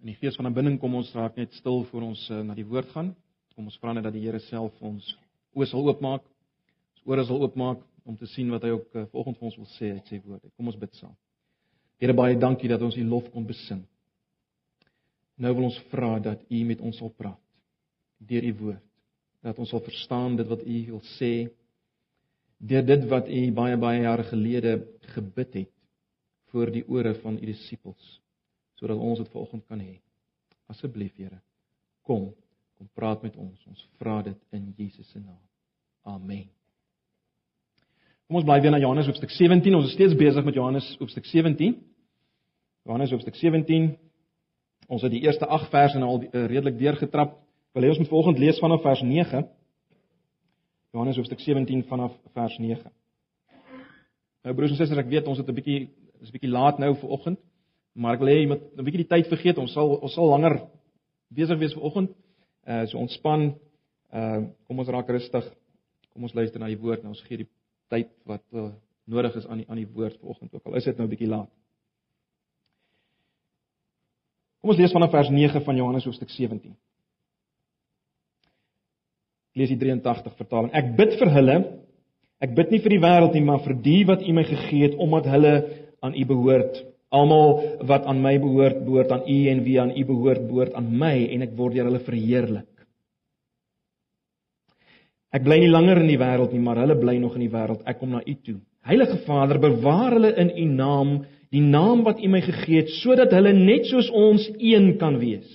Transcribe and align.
In 0.00 0.08
die 0.08 0.16
gees 0.16 0.36
van 0.38 0.48
aanbidding 0.48 0.78
kom 0.80 0.94
ons 0.96 1.10
raak 1.12 1.34
net 1.36 1.52
stil 1.58 1.82
voor 1.90 2.04
ons 2.06 2.20
uh, 2.32 2.38
na 2.40 2.54
die 2.56 2.64
woord 2.64 2.88
gaan. 2.94 3.10
Kom 3.52 3.66
ons 3.68 3.76
vra 3.82 3.92
net 3.92 4.06
dat 4.06 4.14
die 4.16 4.22
Here 4.24 4.38
self 4.46 4.78
ons 4.80 5.04
oë 5.52 5.66
sal 5.68 5.84
oopmaak, 5.90 6.22
ons 6.96 7.10
ore 7.12 7.24
sal 7.28 7.42
oopmaak 7.44 7.82
om 8.08 8.16
te 8.16 8.28
sien 8.32 8.48
wat 8.48 8.64
hy 8.64 8.70
ook 8.72 8.86
uh, 8.96 9.02
vanoggend 9.12 9.36
vir 9.36 9.48
ons 9.50 9.58
wil 9.60 9.68
sê 9.74 9.90
uit 9.98 10.08
sy 10.08 10.20
woord. 10.24 10.46
Kom 10.56 10.70
ons 10.72 10.78
bid 10.80 10.96
saam. 10.96 11.12
Here 12.00 12.14
baie 12.16 12.38
dankie 12.40 12.70
dat 12.72 12.80
ons 12.86 12.96
U 12.96 13.04
lof 13.10 13.28
kon 13.34 13.44
besing. 13.44 13.82
Nou 15.36 15.52
wil 15.58 15.68
ons 15.68 15.76
vra 15.92 16.14
dat 16.30 16.48
U 16.48 16.62
met 16.70 16.80
ons 16.80 17.02
sal 17.02 17.12
praat 17.20 17.36
deur 18.30 18.48
U 18.48 18.54
woord. 18.62 18.86
Dat 19.44 19.60
ons 19.60 19.68
sal 19.72 19.84
verstaan 19.84 20.40
dit 20.40 20.48
wat 20.48 20.64
U 20.64 20.78
wil 20.94 21.04
sê 21.18 21.32
deur 22.72 22.88
dit 22.88 23.04
wat 23.12 23.28
U 23.28 23.44
baie 23.60 23.76
baie 23.84 24.00
jare 24.06 24.24
gelede 24.32 24.78
gebid 25.12 25.60
het 25.60 25.72
voor 26.54 26.72
die 26.72 26.86
ore 26.88 27.18
van 27.20 27.36
U 27.36 27.44
disippels 27.52 28.19
sodat 28.80 28.98
ons 28.98 29.20
dit 29.20 29.28
vanoggend 29.28 29.66
kan 29.68 29.80
hê. 29.82 29.98
Asseblief 30.72 31.12
Here, 31.18 31.40
kom, 32.06 32.30
kom 32.78 32.88
praat 32.96 33.22
met 33.22 33.36
ons. 33.36 33.66
Ons 33.68 33.84
vra 34.00 34.20
dit 34.24 34.56
in 34.56 34.70
Jesus 34.78 35.10
se 35.12 35.20
naam. 35.20 35.40
Amen. 36.08 36.46
Kom 38.30 38.38
ons 38.38 38.46
bly 38.46 38.60
weer 38.62 38.72
na 38.72 38.78
Johannes 38.80 39.08
hoofstuk 39.10 39.32
17. 39.34 39.74
Ons 39.74 39.90
is 39.90 39.96
steeds 39.98 40.16
besig 40.16 40.46
met 40.46 40.56
Johannes 40.56 40.86
hoofstuk 41.00 41.26
17. 41.26 41.74
Johannes 42.86 43.12
hoofstuk 43.12 43.36
17. 43.36 43.90
Ons 44.90 45.04
het 45.04 45.12
die 45.12 45.24
eerste 45.26 45.46
8 45.46 45.68
verse 45.72 45.98
nou 45.98 46.08
al 46.14 46.22
uh, 46.22 46.44
redelik 46.46 46.78
deurgetrap. 46.78 47.36
Wil 47.74 47.86
hê 47.86 47.90
ons 47.92 48.00
moet 48.00 48.12
volgende 48.12 48.42
lees 48.42 48.62
vanaf 48.62 48.84
vers 48.86 49.02
9. 49.02 49.42
Johannes 50.94 51.18
hoofstuk 51.20 51.42
17 51.42 51.84
vanaf 51.90 52.14
vers 52.34 52.56
9. 52.58 52.94
Nou 54.46 54.54
broers 54.56 54.72
en 54.72 54.78
susters, 54.78 55.02
ek 55.02 55.10
weet 55.12 55.28
ons 55.28 55.38
het 55.38 55.50
'n 55.50 55.54
bietjie 55.54 55.80
is 56.22 56.30
'n 56.30 56.36
bietjie 56.38 56.54
laat 56.54 56.78
nou 56.78 56.94
vir 56.94 57.10
oggend. 57.10 57.38
Maar 57.94 58.14
ek 58.14 58.22
wil 58.22 58.30
hê 58.30 58.36
jy 58.40 58.48
moet 58.48 58.62
'n 58.76 58.84
bietjie 58.84 59.04
die 59.04 59.12
tyd 59.14 59.26
vergeet. 59.28 59.58
Ons 59.58 59.72
sal 59.72 59.98
ons 59.98 60.14
sal 60.14 60.28
langer 60.30 60.60
besig 61.30 61.58
wees 61.58 61.74
vanoggend. 61.74 62.10
Uh 62.66 62.86
so 62.86 62.98
ontspan. 62.98 63.54
Uh 64.12 64.50
kom 64.66 64.78
ons 64.78 64.88
raak 64.88 65.08
rustig. 65.08 65.44
Kom 66.12 66.22
ons 66.22 66.34
luister 66.34 66.60
na 66.60 66.66
die 66.66 66.78
woord 66.78 67.02
en 67.02 67.08
ons 67.14 67.22
gee 67.22 67.36
die 67.36 67.48
tyd 67.90 68.10
wat 68.26 68.42
uh, 68.52 68.70
nodig 69.10 69.36
is 69.36 69.46
aan 69.46 69.62
die 69.62 69.68
aan 69.68 69.80
die 69.82 69.88
woord 69.88 70.18
vanoggend 70.20 70.54
ook 70.54 70.66
al 70.66 70.76
is 70.76 70.84
dit 70.84 70.96
nou 70.96 71.06
'n 71.06 71.10
bietjie 71.10 71.28
laat. 71.28 71.50
Kom 74.60 74.70
ons 74.70 74.78
lees 74.78 74.92
vanaf 74.92 75.10
vers 75.10 75.30
9 75.30 75.62
van 75.64 75.76
Johannes 75.76 76.04
hoofstuk 76.04 76.30
17. 76.30 76.76
Ek 79.50 79.56
lees 79.56 79.72
die 79.72 79.78
83 79.78 80.36
vertaling. 80.36 80.70
Ek 80.76 80.96
bid 80.96 81.16
vir 81.18 81.30
hulle. 81.32 81.56
Ek 82.40 82.54
bid 82.54 82.70
nie 82.70 82.80
vir 82.80 82.90
die 82.90 83.00
wêreld 83.00 83.34
nie, 83.34 83.44
maar 83.44 83.64
vir 83.64 83.74
die 83.74 84.04
wat 84.04 84.22
U 84.22 84.32
my 84.32 84.44
gegee 84.44 84.82
het 84.86 84.94
omdat 85.00 85.26
hulle 85.26 85.54
aan 86.00 86.14
U 86.14 86.24
behoort. 86.24 86.89
Almal 87.10 87.80
wat 87.90 88.04
aan 88.06 88.20
my 88.22 88.36
behoort, 88.38 88.84
behoort 88.86 89.10
aan 89.10 89.24
U 89.26 89.38
en 89.50 89.64
wie 89.66 89.80
aan 89.82 89.90
U 89.98 90.04
behoort, 90.06 90.44
behoort 90.46 90.76
aan 90.78 90.92
my 90.98 91.16
en 91.34 91.42
ek 91.42 91.56
word 91.58 91.74
deur 91.74 91.88
hulle 91.88 92.02
verheerlik. 92.06 92.68
Ek 95.34 95.42
bly 95.46 95.58
nie 95.62 95.70
langer 95.70 95.98
in 96.02 96.10
die 96.10 96.18
wêreld 96.18 96.54
nie, 96.54 96.62
maar 96.62 96.78
hulle 96.82 96.96
bly 96.98 97.16
nog 97.18 97.34
in 97.38 97.44
die 97.46 97.50
wêreld. 97.50 97.82
Ek 97.86 97.98
kom 97.98 98.14
na 98.14 98.22
U 98.22 98.34
toe. 98.46 98.60
Heilige 98.86 99.18
Vader, 99.26 99.58
bewaar 99.62 100.14
hulle 100.16 100.30
in 100.42 100.52
U 100.54 100.66
naam, 100.70 101.10
die 101.50 101.62
naam 101.62 102.04
wat 102.06 102.22
U 102.22 102.30
my 102.30 102.40
gegee 102.46 102.84
het, 102.84 102.92
sodat 103.00 103.34
hulle 103.34 103.52
net 103.58 103.90
soos 103.90 104.10
ons 104.14 104.46
een 104.58 104.92
kan 105.02 105.18
wees. 105.18 105.48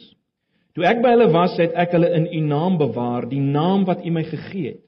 Toe 0.75 0.83
ek 0.87 0.99
by 1.03 1.13
hulle 1.15 1.29
was, 1.31 1.55
het 1.59 1.75
ek 1.79 1.95
hulle 1.95 2.09
in 2.19 2.27
U 2.35 2.41
naam 2.49 2.75
bewaar, 2.81 3.29
die 3.31 3.39
naam 3.39 3.87
wat 3.87 4.03
U 4.03 4.11
my 4.11 4.25
gegee 4.27 4.73
het. 4.73 4.81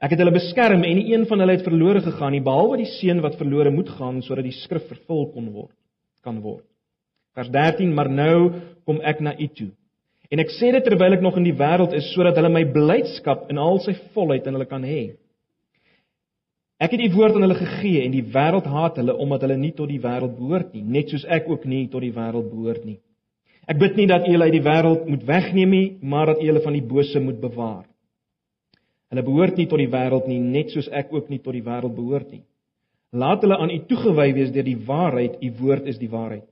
Ek 0.00 0.14
het 0.14 0.22
hulle 0.22 0.32
beskerm 0.32 0.86
en 0.88 0.96
nie 0.96 1.12
een 1.12 1.26
van 1.28 1.44
hulle 1.44 1.58
het 1.58 1.68
verlore 1.68 2.00
gegaan 2.00 2.32
nie, 2.32 2.44
behalwe 2.44 2.80
die 2.80 2.88
seun 2.96 3.20
wat 3.20 3.36
verlore 3.36 3.74
moet 3.74 3.92
gaan 3.98 4.22
sodat 4.24 4.46
die 4.46 4.56
skrif 4.56 4.88
vervul 4.88 5.26
kon 5.34 5.52
word 5.52 5.74
kan 6.24 6.40
word. 6.42 6.66
Vers 7.38 7.50
13: 7.54 7.94
Maar 7.94 8.10
nou 8.10 8.38
kom 8.88 9.00
ek 9.06 9.20
na 9.24 9.34
u 9.38 9.48
toe. 9.54 9.70
En 10.28 10.42
ek 10.42 10.50
sê 10.58 10.72
dit 10.74 10.84
terwyl 10.84 11.16
ek 11.16 11.24
nog 11.24 11.38
in 11.40 11.46
die 11.46 11.56
wêreld 11.56 11.94
is 11.96 12.10
sodat 12.12 12.36
hulle 12.36 12.50
my 12.52 12.64
blydskap 12.68 13.48
in 13.52 13.60
al 13.62 13.80
sy 13.84 13.94
volheid 14.14 14.46
in 14.46 14.58
hulle 14.58 14.68
kan 14.68 14.84
hê. 14.84 15.16
Ek 16.78 16.92
het 16.94 17.00
die 17.00 17.10
woord 17.10 17.34
aan 17.34 17.46
hulle 17.46 17.58
gegee 17.58 18.04
en 18.04 18.12
die 18.14 18.26
wêreld 18.34 18.68
haat 18.70 19.00
hulle 19.00 19.16
omdat 19.18 19.46
hulle 19.46 19.56
nie 19.58 19.72
tot 19.74 19.90
die 19.90 20.02
wêreld 20.02 20.36
behoort 20.38 20.74
nie, 20.76 20.84
net 20.84 21.10
soos 21.10 21.24
ek 21.26 21.48
ook 21.50 21.64
nie 21.66 21.86
tot 21.90 22.04
die 22.04 22.14
wêreld 22.14 22.50
behoort 22.52 22.84
nie. 22.86 22.98
Ek 23.68 23.80
bid 23.80 23.96
nie 23.98 24.06
dat 24.08 24.28
u 24.28 24.32
hulle 24.32 24.46
uit 24.48 24.54
die 24.54 24.64
wêreld 24.64 25.08
moet 25.08 25.24
wegneem 25.28 25.72
nie, 25.74 25.88
maar 26.00 26.30
dat 26.30 26.42
u 26.42 26.46
hulle 26.46 26.62
van 26.64 26.76
die 26.76 26.84
bose 26.92 27.20
moet 27.20 27.40
bewaar. 27.40 27.82
Hulle 29.08 29.24
behoort 29.24 29.58
nie 29.58 29.66
tot 29.68 29.80
die 29.80 29.90
wêreld 29.90 30.28
nie, 30.28 30.38
net 30.38 30.70
soos 30.72 30.88
ek 30.92 31.10
ook 31.12 31.32
nie 31.32 31.40
tot 31.40 31.56
die 31.56 31.64
wêreld 31.64 31.96
behoort 31.96 32.30
nie. 32.30 32.44
Laat 33.12 33.42
hulle 33.42 33.56
aan 33.56 33.72
U 33.72 33.78
toegewy 33.88 34.32
wees 34.36 34.52
deur 34.52 34.66
die 34.66 34.78
waarheid. 34.86 35.38
U 35.40 35.52
woord 35.62 35.88
is 35.88 35.98
die 36.00 36.10
waarheid. 36.12 36.44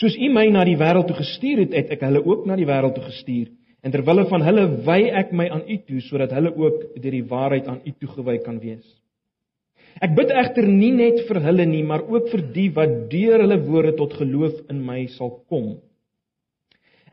Soos 0.00 0.16
U 0.16 0.30
my 0.32 0.46
na 0.50 0.64
die 0.66 0.78
wêreld 0.80 1.06
toe 1.06 1.18
gestuur 1.18 1.66
het, 1.66 1.74
het 1.76 1.92
ek 1.94 2.02
hulle 2.06 2.24
ook 2.24 2.48
na 2.48 2.56
die 2.58 2.66
wêreld 2.66 2.96
toe 2.96 3.04
gestuur. 3.04 3.52
En 3.84 3.92
ter 3.92 4.02
wille 4.06 4.24
van 4.30 4.42
hulle 4.42 4.64
wy 4.86 5.00
ek 5.20 5.32
my 5.36 5.46
aan 5.52 5.66
U 5.68 5.76
toe 5.86 6.00
sodat 6.06 6.32
hulle 6.34 6.54
ook 6.56 6.78
deur 6.96 7.16
die 7.18 7.26
waarheid 7.28 7.68
aan 7.68 7.82
U 7.84 7.92
toegewy 8.00 8.38
kan 8.46 8.58
wees. 8.62 8.84
Ek 10.02 10.16
bid 10.16 10.32
egter 10.34 10.66
nie 10.66 10.90
net 10.96 11.20
vir 11.28 11.38
hulle 11.44 11.66
nie, 11.70 11.84
maar 11.86 12.02
ook 12.02 12.32
vir 12.32 12.42
die 12.56 12.70
wat 12.74 12.94
deur 13.12 13.44
hulle 13.44 13.60
woorde 13.68 13.92
tot 14.00 14.16
geloof 14.18 14.56
in 14.72 14.80
my 14.82 15.04
sal 15.14 15.36
kom. 15.52 15.76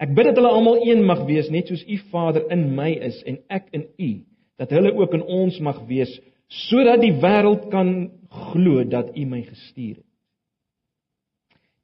Ek 0.01 0.15
bid 0.17 0.31
dat 0.31 0.39
hulle 0.39 0.49
almal 0.49 0.79
een 0.87 1.03
mag 1.05 1.27
wees, 1.27 1.51
net 1.53 1.69
soos 1.69 1.83
U 1.85 1.99
Vader 2.09 2.47
in 2.55 2.71
my 2.73 2.89
is 3.09 3.19
en 3.29 3.37
ek 3.53 3.67
in 3.77 3.85
U, 4.01 4.11
dat 4.57 4.73
hulle 4.73 4.95
ook 4.97 5.13
in 5.19 5.27
ons 5.27 5.59
mag 5.61 5.83
wees, 5.89 6.15
sodat 6.51 7.01
die 7.03 7.13
wêreld 7.23 7.69
kan 7.71 8.11
glo 8.51 8.83
dat 8.83 9.15
U 9.15 9.25
my 9.25 9.41
gestuur 9.45 9.99
het. 10.01 10.07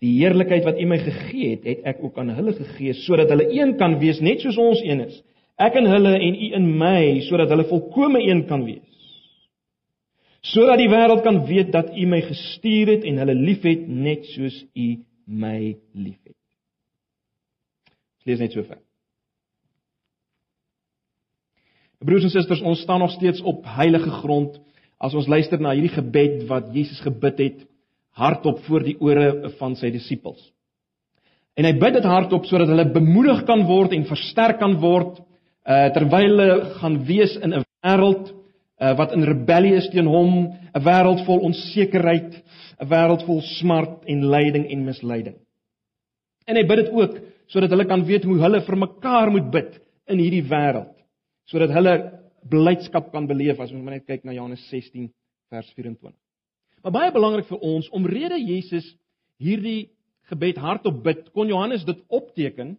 Die 0.03 0.19
heerlikheid 0.19 0.65
wat 0.67 0.77
U 0.77 0.85
my 0.85 0.99
gegee 1.01 1.55
het, 1.55 1.63
het 1.65 1.87
ek 1.93 2.03
ook 2.05 2.19
aan 2.21 2.35
hulle 2.37 2.53
gegee 2.59 2.93
sodat 3.05 3.31
hulle 3.33 3.47
een 3.49 3.77
kan 3.79 3.97
wees 4.01 4.19
net 4.21 4.43
soos 4.43 4.59
ons 4.61 4.83
een 4.85 5.07
is. 5.07 5.21
Ek 5.57 5.77
in 5.79 5.89
hulle 5.89 6.13
en 6.19 6.37
U 6.37 6.49
in 6.59 6.67
my 6.77 7.01
sodat 7.25 7.49
hulle 7.53 7.65
volkome 7.69 8.21
een 8.21 8.45
kan 8.49 8.65
wees. 8.67 8.83
Sodat 10.45 10.77
die 10.79 10.91
wêreld 10.91 11.23
kan 11.25 11.41
weet 11.47 11.71
dat 11.73 11.95
U 11.97 12.05
my 12.05 12.21
gestuur 12.27 12.93
het 12.93 13.07
en 13.09 13.23
hulle 13.23 13.37
liefhet 13.39 13.87
net 13.87 14.27
soos 14.35 14.59
U 14.75 14.89
my 15.25 15.75
liefhet. 15.97 16.35
Ons 18.21 18.29
lees 18.29 18.43
net 18.43 18.53
so 18.53 18.67
ver. 18.67 18.86
Broers 22.05 22.27
en 22.27 22.29
susters, 22.29 22.61
ons 22.61 22.81
staan 22.85 23.01
nog 23.01 23.11
steeds 23.15 23.41
op 23.41 23.65
heilige 23.77 24.11
grond 24.21 24.59
as 25.01 25.15
ons 25.17 25.29
luister 25.29 25.61
na 25.61 25.73
hierdie 25.73 25.93
gebed 25.95 26.43
wat 26.49 26.69
Jesus 26.73 26.99
gebid 27.01 27.39
het 27.41 27.63
hardop 28.17 28.59
voor 28.65 28.85
die 28.85 28.95
ore 29.01 29.51
van 29.57 29.75
sy 29.77 29.89
disippels. 29.93 30.39
En 31.57 31.65
hy 31.65 31.73
bid 31.77 31.97
dit 31.97 32.05
hardop 32.05 32.45
sodat 32.49 32.69
hulle 32.69 32.85
bemoedig 32.93 33.43
kan 33.49 33.63
word 33.69 33.95
en 33.97 34.05
versterk 34.09 34.59
kan 34.61 34.77
word 34.81 35.23
uh 35.67 35.87
terwyl 35.93 36.29
hulle 36.29 36.49
gaan 36.79 36.99
wees 37.05 37.33
in 37.43 37.53
'n 37.53 37.65
wêreld 37.65 38.29
uh 38.81 38.93
wat 38.97 39.13
in 39.13 39.25
rebellie 39.25 39.75
is 39.75 39.89
teen 39.89 40.05
hom, 40.05 40.53
'n 40.53 40.83
wêreld 40.85 41.25
vol 41.25 41.41
onsekerheid, 41.49 42.43
'n 42.81 42.89
wêreld 42.89 43.25
vol 43.25 43.41
smart 43.41 44.05
en 44.05 44.29
lyding 44.29 44.69
en 44.69 44.85
misleiding. 44.85 45.35
En 46.47 46.55
hy 46.55 46.63
bid 46.63 46.85
dit 46.85 46.93
ook 46.93 47.17
sodat 47.47 47.69
hulle 47.69 47.85
kan 47.85 48.05
weet 48.05 48.23
hoe 48.23 48.37
hulle 48.37 48.61
vir 48.61 48.77
mekaar 48.77 49.31
moet 49.31 49.51
bid 49.51 49.79
in 50.07 50.19
hierdie 50.19 50.45
wêreld, 50.45 50.96
sodat 51.51 51.73
hulle 51.75 51.95
blydskap 52.47 53.11
kan 53.11 53.27
beleef 53.27 53.59
as 53.59 53.71
ons 53.73 53.83
net 53.87 54.05
kyk 54.07 54.25
na 54.27 54.35
Johannes 54.35 54.63
16 54.71 55.09
vers 55.51 55.69
24. 55.75 56.15
Maar 56.83 56.95
baie 56.95 57.13
belangrik 57.15 57.47
vir 57.49 57.63
ons 57.65 57.87
omrede 57.95 58.37
Jesus 58.39 58.87
hierdie 59.41 59.89
gebed 60.27 60.59
hardop 60.59 60.99
bid, 61.03 61.27
kon 61.35 61.49
Johannes 61.49 61.85
dit 61.87 61.99
opteken 62.11 62.75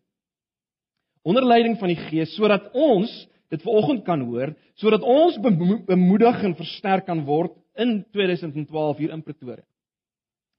onder 1.29 1.45
leiding 1.45 1.77
van 1.81 1.93
die 1.93 2.01
Gees 2.09 2.35
sodat 2.37 2.69
ons 2.77 3.13
dit 3.49 3.63
vanoggend 3.65 4.05
kan 4.05 4.21
hoor, 4.29 4.53
sodat 4.77 5.05
ons 5.05 5.39
bemoedig 5.41 6.45
en 6.45 6.57
versterk 6.59 7.07
kan 7.09 7.25
word 7.25 7.57
in 7.81 8.03
2012 8.13 9.01
hier 9.01 9.15
in 9.15 9.25
Pretoria. 9.25 9.65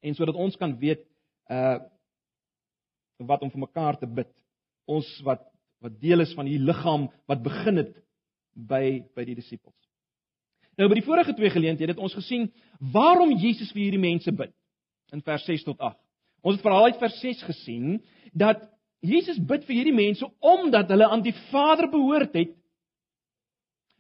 En 0.01 0.15
sodat 0.17 0.37
ons 0.39 0.57
kan 0.57 0.75
weet 0.81 1.05
uh 1.49 1.79
wat 3.19 3.41
om 3.43 3.49
vir 3.51 3.59
mekaar 3.59 3.97
te 3.99 4.07
bid. 4.07 4.29
Ons 4.87 5.03
wat 5.27 5.41
wat 5.83 5.99
deel 6.01 6.23
is 6.25 6.33
van 6.37 6.47
hierdie 6.49 6.67
liggaam 6.67 7.07
wat 7.29 7.43
begin 7.43 7.83
het 7.83 7.93
by 8.53 8.99
by 9.15 9.25
die 9.27 9.37
disippels. 9.37 9.75
Nou 10.79 10.87
by 10.87 10.99
die 10.99 11.05
vorige 11.05 11.35
twee 11.35 11.51
geleenthede 11.51 11.95
het 11.95 12.01
ons 12.01 12.15
gesien 12.15 12.49
waarom 12.93 13.35
Jesus 13.39 13.71
vir 13.75 13.85
hierdie 13.87 14.03
mense 14.03 14.31
bid 14.31 14.53
in 15.13 15.23
vers 15.25 15.45
6 15.47 15.65
tot 15.67 15.79
8. 15.79 15.97
Ons 16.43 16.55
het 16.55 16.63
veral 16.63 16.91
uit 16.91 16.99
vers 17.01 17.17
6 17.19 17.43
gesien 17.47 17.99
dat 18.33 18.63
Jesus 19.03 19.39
bid 19.39 19.65
vir 19.67 19.79
hierdie 19.79 19.95
mense 19.95 20.27
omdat 20.39 20.91
hulle 20.91 21.07
aan 21.07 21.23
die 21.23 21.35
Vader 21.51 21.89
behoort 21.91 22.35
het 22.35 22.55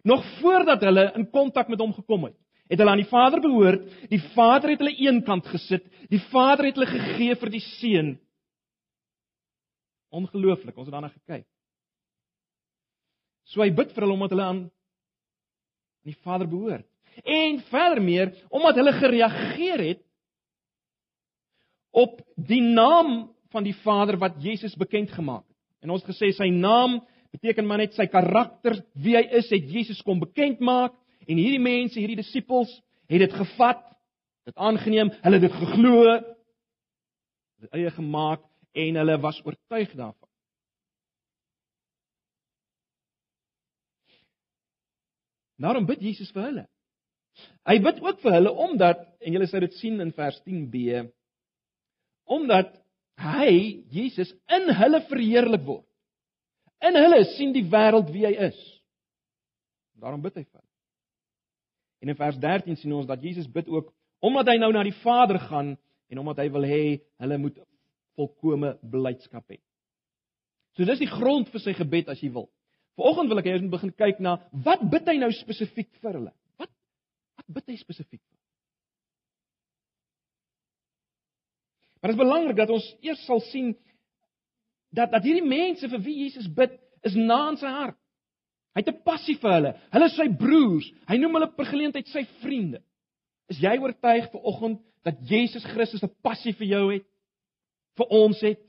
nog 0.07 0.23
voordat 0.39 0.83
hulle 0.87 1.09
in 1.19 1.27
kontak 1.29 1.67
met 1.67 1.79
hom 1.79 1.93
gekom 1.93 2.29
het. 2.29 2.37
Het 2.71 2.79
hulle 2.79 2.91
aan 2.91 3.01
die 3.01 3.09
Vader 3.09 3.41
behoort, 3.41 3.85
die 4.09 4.21
Vader 4.35 4.69
het 4.69 4.79
hulle 4.79 4.95
eenkant 4.95 5.47
gesit, 5.49 5.83
die 6.09 6.21
Vader 6.29 6.69
het 6.69 6.77
hulle 6.77 6.87
gegee 6.87 7.35
vir 7.35 7.51
die 7.51 7.63
Seun. 7.65 8.11
Ongelooflik, 10.13 10.77
ons 10.77 10.87
het 10.87 10.93
daarna 10.93 11.09
gekyk. 11.11 11.47
So 13.49 13.63
hy 13.63 13.71
bid 13.73 13.93
vir 13.95 14.05
hulle 14.05 14.15
omdat 14.15 14.35
hulle 14.35 14.45
aan 14.45 14.61
die 16.07 16.17
Vader 16.23 16.49
behoort. 16.49 16.85
En 17.25 17.59
verder 17.71 18.01
meer 18.03 18.33
omdat 18.53 18.79
hulle 18.79 18.93
gereageer 18.99 19.85
het 19.87 20.03
op 21.91 22.19
die 22.37 22.61
naam 22.61 23.29
van 23.49 23.65
die 23.65 23.75
Vader 23.81 24.19
wat 24.21 24.37
Jesus 24.43 24.77
bekend 24.77 25.11
gemaak 25.11 25.43
het. 25.47 25.57
En 25.81 25.93
ons 25.93 26.03
het 26.03 26.11
gesê 26.13 26.29
sy 26.35 26.49
naam 26.53 26.99
beteken 27.33 27.65
maar 27.65 27.81
net 27.81 27.95
sy 27.97 28.07
karakter, 28.09 28.79
wie 28.97 29.15
hy 29.17 29.25
is, 29.37 29.49
het 29.53 29.69
Jesus 29.69 30.01
kom 30.05 30.21
bekend 30.21 30.61
maak 30.65 30.95
en 31.29 31.37
hierdie 31.37 31.61
mense, 31.61 31.99
hierdie 31.99 32.19
disippels 32.19 32.71
het 33.09 33.21
dit 33.21 33.33
gevat, 33.33 33.83
dit 34.49 34.57
aangeneem, 34.57 35.11
hulle 35.23 35.39
het 35.39 35.45
dit 35.45 35.57
geglo, 35.61 36.17
dit 37.65 37.77
eie 37.77 37.93
gemaak 37.93 38.45
en 38.77 38.99
hulle 39.01 39.17
was 39.21 39.41
oortuig 39.45 39.93
daarvan. 39.93 40.18
Daarom 45.59 45.87
bid 45.87 46.01
Jesus 46.03 46.31
vir 46.35 46.45
hulle. 46.47 46.65
Hy 47.67 47.77
bid 47.83 47.99
ook 48.03 48.21
vir 48.23 48.35
hulle 48.37 48.51
omdat 48.65 49.01
en 49.19 49.35
julle 49.35 49.47
sou 49.51 49.61
dit 49.63 49.75
sien 49.79 49.99
in 50.03 50.13
vers 50.15 50.39
10b 50.47 51.09
omdat 52.29 52.75
hy 53.19 53.51
Jesus 53.91 54.29
in 54.53 54.69
hulle 54.77 55.01
verheerlik 55.09 55.63
word. 55.65 55.85
In 56.85 56.95
hulle 56.95 57.23
sien 57.35 57.51
die 57.55 57.65
wêreld 57.67 58.11
wie 58.13 58.23
hy 58.27 58.35
is. 58.49 58.59
Daarom 59.99 60.21
bid 60.23 60.37
hy 60.37 60.45
vir 60.45 60.59
hulle. 60.59 60.67
En 61.99 62.13
in 62.13 62.19
vers 62.19 62.37
13 62.39 62.77
sien 62.79 62.93
ons 62.95 63.09
dat 63.09 63.23
Jesus 63.23 63.49
bid 63.51 63.67
ook 63.67 63.91
omdat 64.23 64.51
hy 64.51 64.59
nou 64.59 64.71
na 64.75 64.83
die 64.87 64.95
Vader 65.01 65.39
gaan 65.49 65.73
en 66.09 66.21
omdat 66.21 66.43
hy 66.43 66.47
wil 66.53 66.67
hê 66.67 66.83
hulle 67.19 67.39
moet 67.41 67.59
volkomme 68.19 68.75
blydskap 68.83 69.45
hê. 69.51 69.59
So 70.75 70.87
dis 70.87 71.01
die 71.01 71.11
grond 71.11 71.49
vir 71.51 71.63
sy 71.63 71.75
gebed 71.75 72.11
as 72.11 72.21
jy 72.23 72.31
wil. 72.35 72.47
Vanoggend 72.97 73.29
wil 73.29 73.39
ek 73.39 73.45
hê 73.45 73.53
ons 73.53 73.61
moet 73.61 73.77
begin 73.77 73.93
kyk 73.93 74.19
na 74.19 74.37
wat 74.65 74.81
bid 74.91 75.07
hy 75.07 75.17
nou 75.17 75.31
spesifiek 75.31 75.91
vir 76.01 76.17
hulle? 76.17 76.33
Wat 76.57 76.71
wat 77.37 77.47
bid 77.59 77.73
hy 77.73 77.77
spesifiek? 77.77 78.23
Maar 81.99 82.11
dit 82.11 82.17
is 82.17 82.23
belangrik 82.23 82.57
dat 82.57 82.71
ons 82.71 82.85
eers 83.03 83.25
sal 83.27 83.41
sien 83.51 83.73
dat 84.95 85.11
dat 85.13 85.25
hierdie 85.25 85.45
mense 85.45 85.87
vir 85.89 86.01
wie 86.01 86.23
Jesus 86.23 86.47
bid, 86.49 86.73
is 87.05 87.15
na 87.15 87.49
in 87.51 87.57
sy 87.59 87.69
hart. 87.69 87.97
Hy 88.73 88.81
het 88.81 88.89
'n 88.89 89.03
passie 89.03 89.35
vir 89.37 89.51
hulle. 89.51 89.73
Hulle 89.91 90.05
is 90.05 90.15
sy 90.15 90.27
broers. 90.29 90.87
Hy 91.07 91.17
noem 91.17 91.33
hulle 91.33 91.51
per 91.55 91.65
geleentheid 91.65 92.07
sy 92.07 92.23
vriende. 92.41 92.81
Is 93.49 93.59
jy 93.59 93.77
oortuig 93.77 94.31
vanoggend 94.31 94.81
dat 95.03 95.19
Jesus 95.29 95.63
Christus 95.65 96.03
'n 96.03 96.15
passie 96.21 96.53
vir 96.53 96.67
jou 96.67 96.93
het? 96.93 97.05
Vir 97.97 98.07
ons 98.09 98.41
het? 98.41 98.59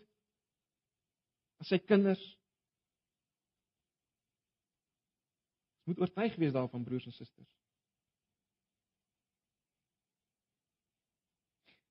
As 1.60 1.68
sy 1.68 1.78
kinders? 1.78 2.22
Moet 5.90 6.02
oortuig 6.06 6.36
wees 6.40 6.54
daarvan 6.54 6.84
broers 6.86 7.06
en 7.06 7.14
susters. 7.14 7.48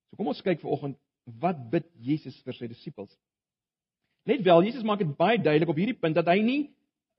So 0.10 0.20
kom 0.20 0.32
ons 0.32 0.44
kyk 0.46 0.62
vanoggend 0.64 0.98
wat 1.40 1.60
bid 1.72 1.86
Jesus 2.02 2.38
vir 2.46 2.58
sy 2.58 2.70
disippels? 2.72 3.12
Let 4.30 4.44
wel, 4.46 4.66
Jesus 4.70 4.86
maak 4.86 5.02
dit 5.02 5.12
baie 5.18 5.38
duidelik 5.38 5.72
op 5.72 5.80
hierdie 5.80 5.98
punt 5.98 6.18
dat 6.18 6.28
hy 6.32 6.40
nie 6.44 6.62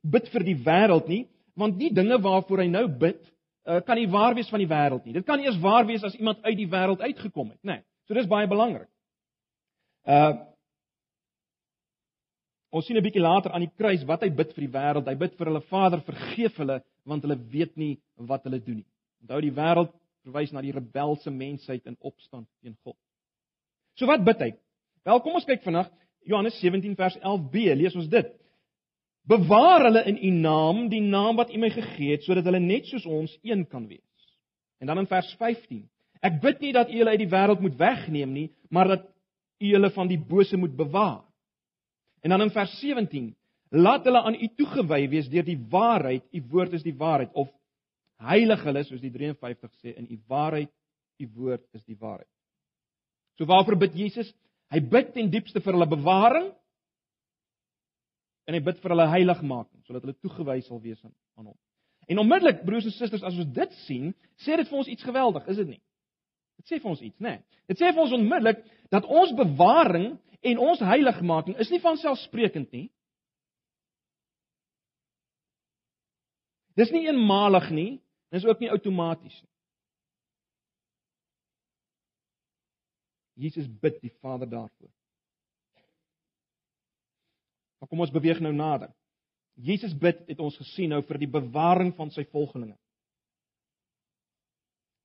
bid 0.00 0.28
vir 0.32 0.44
die 0.46 0.56
wêreld 0.64 1.08
nie, 1.10 1.24
want 1.58 1.78
die 1.78 1.90
dinge 1.94 2.18
waarvoor 2.22 2.64
hy 2.64 2.68
nou 2.72 2.86
bid, 3.00 3.20
uh, 3.68 3.80
kan 3.84 3.98
nie 3.98 4.08
waar 4.10 4.36
wees 4.38 4.50
van 4.50 4.62
die 4.62 4.70
wêreld 4.70 5.06
nie. 5.06 5.14
Dit 5.18 5.26
kan 5.28 5.42
eers 5.42 5.58
waar 5.60 5.86
wees 5.88 6.04
as 6.06 6.16
iemand 6.18 6.42
uit 6.46 6.56
die 6.58 6.68
wêreld 6.70 7.02
uitgekom 7.04 7.52
het, 7.52 7.60
né? 7.62 7.80
Nee, 7.80 7.86
so 8.08 8.16
dis 8.16 8.30
baie 8.30 8.48
belangrik. 8.50 8.88
Uh 10.08 10.49
Ons 12.70 12.86
sien 12.86 12.96
'n 12.96 13.02
bietjie 13.02 13.22
later 13.22 13.52
aan 13.52 13.66
die 13.66 13.76
kruis 13.76 14.04
wat 14.06 14.22
hy 14.22 14.30
bid 14.30 14.52
vir 14.54 14.66
die 14.66 14.72
wêreld. 14.72 15.08
Hy 15.08 15.14
bid 15.14 15.34
vir 15.36 15.46
hulle 15.46 15.62
Vader, 15.70 16.00
vergeef 16.00 16.56
hulle 16.56 16.82
want 17.04 17.22
hulle 17.22 17.38
weet 17.50 17.76
nie 17.76 17.98
wat 18.16 18.44
hulle 18.44 18.60
doen 18.60 18.76
nie. 18.76 18.86
Onthou 19.22 19.40
die 19.40 19.54
wêreld 19.54 19.92
verwys 20.24 20.52
na 20.52 20.62
die 20.62 20.72
rebelse 20.72 21.30
mensheid 21.30 21.86
in 21.86 21.96
opstand 22.00 22.46
teen 22.62 22.76
God. 22.84 22.96
So 23.96 24.06
wat 24.06 24.24
bid 24.24 24.38
hy? 24.40 24.52
Wel, 25.04 25.20
kom 25.20 25.34
ons 25.34 25.48
kyk 25.48 25.64
vanaand 25.64 25.90
Johannes 26.28 26.58
17 26.60 26.94
vers 26.96 27.16
11b, 27.18 27.74
lees 27.80 27.96
ons 27.96 28.08
dit. 28.12 28.28
Bewaar 29.28 29.86
hulle 29.88 30.02
in 30.10 30.18
u 30.20 30.30
naam, 30.42 30.84
die 30.92 31.02
naam 31.02 31.38
wat 31.40 31.52
u 31.54 31.58
my 31.58 31.70
gegee 31.72 32.14
het, 32.14 32.24
sodat 32.24 32.46
hulle 32.48 32.60
net 32.60 32.88
soos 32.90 33.06
ons 33.06 33.32
een 33.46 33.64
kan 33.66 33.86
wees. 33.88 34.04
En 34.80 34.86
dan 34.86 35.00
in 35.02 35.08
vers 35.08 35.32
15. 35.40 35.82
Ek 36.20 36.40
bid 36.42 36.60
nie 36.60 36.72
dat 36.76 36.90
u 36.90 36.98
hulle 37.00 37.14
uit 37.16 37.22
die 37.22 37.32
wêreld 37.32 37.62
moet 37.64 37.76
wegneem 37.80 38.32
nie, 38.32 38.48
maar 38.68 38.88
dat 38.94 39.08
u 39.60 39.72
hulle 39.72 39.90
van 39.96 40.08
die 40.08 40.20
bose 40.20 40.56
moet 40.60 40.76
bewaar. 40.76 41.24
En 42.20 42.30
dan 42.30 42.42
in 42.44 42.50
vers 42.50 42.72
17. 42.80 43.36
Laat 43.70 44.04
hulle 44.04 44.22
aan 44.22 44.34
u 44.34 44.48
toegewy 44.56 45.08
wees 45.08 45.28
deur 45.30 45.46
die 45.46 45.58
waarheid, 45.70 46.24
u 46.34 46.42
woord 46.50 46.72
is 46.72 46.82
die 46.82 46.96
waarheid 46.96 47.32
of 47.38 47.48
heilig 48.20 48.62
hulle 48.66 48.82
soos 48.84 49.00
die 49.00 49.12
53 49.14 49.72
sê 49.80 49.94
in 49.94 50.08
u 50.10 50.18
waarheid, 50.28 50.72
u 51.20 51.28
woord 51.36 51.62
is 51.76 51.84
die 51.86 51.96
waarheid. 51.98 52.28
So 53.38 53.46
waarvoor 53.48 53.78
bid 53.80 53.94
Jesus? 53.96 54.28
Hy 54.70 54.82
bid 54.82 55.14
ten 55.14 55.30
diepste 55.30 55.62
vir 55.62 55.76
hulle 55.76 55.88
bewaring 55.88 56.50
en 58.50 58.56
hy 58.58 58.60
bid 58.66 58.80
vir 58.82 58.94
hulle 58.94 59.06
heiligmaking 59.12 59.84
sodat 59.86 60.04
hulle 60.04 60.18
toegewy 60.18 60.58
sal 60.66 60.82
wees 60.82 60.98
aan, 61.06 61.14
aan 61.38 61.52
hom. 61.52 61.58
En 62.10 62.18
onmiddellik 62.18 62.64
broers 62.66 62.88
en 62.88 62.94
susters, 62.96 63.22
as 63.22 63.38
ons 63.38 63.52
dit 63.54 63.78
sien, 63.84 64.10
sê 64.42 64.58
dit 64.58 64.66
vir 64.66 64.78
ons 64.82 64.88
iets 64.90 65.06
geweldig, 65.06 65.46
is 65.52 65.60
dit 65.62 65.68
nie? 65.76 65.80
Dit 66.58 66.72
sê 66.72 66.80
vir 66.82 66.90
ons 66.90 67.02
iets, 67.06 67.16
né? 67.22 67.36
Nee. 67.38 67.60
Dit 67.70 67.78
sê 67.78 67.92
vir 67.94 68.02
ons 68.02 68.16
onmiddellik 68.16 68.64
dat 68.90 69.06
ons 69.06 69.30
bewaring 69.38 70.16
en 70.40 70.58
ons 70.58 70.80
heiligmaking 70.80 71.58
is 71.60 71.70
nie 71.72 71.80
van 71.82 71.98
selfsprekend 72.00 72.72
nie. 72.72 72.88
Dis 76.78 76.92
nie 76.94 77.04
eenmalig 77.08 77.68
nie, 77.74 77.90
dis 78.32 78.46
ook 78.46 78.62
nie 78.62 78.70
outomaties 78.72 79.36
nie. 79.42 79.50
Jesus 83.40 83.68
bid 83.80 84.00
die 84.02 84.12
Vader 84.20 84.48
daarvoor. 84.48 84.90
Maar 87.80 87.88
kom 87.88 88.02
ons 88.04 88.12
beweeg 88.12 88.40
nou 88.44 88.52
nader. 88.52 88.92
Jesus 89.56 89.94
bid 89.96 90.20
het 90.28 90.40
ons 90.40 90.56
gesien 90.60 90.92
nou 90.92 91.00
vir 91.08 91.20
die 91.22 91.30
bewaring 91.30 91.94
van 91.96 92.12
sy 92.12 92.26
volgelinge. 92.32 92.76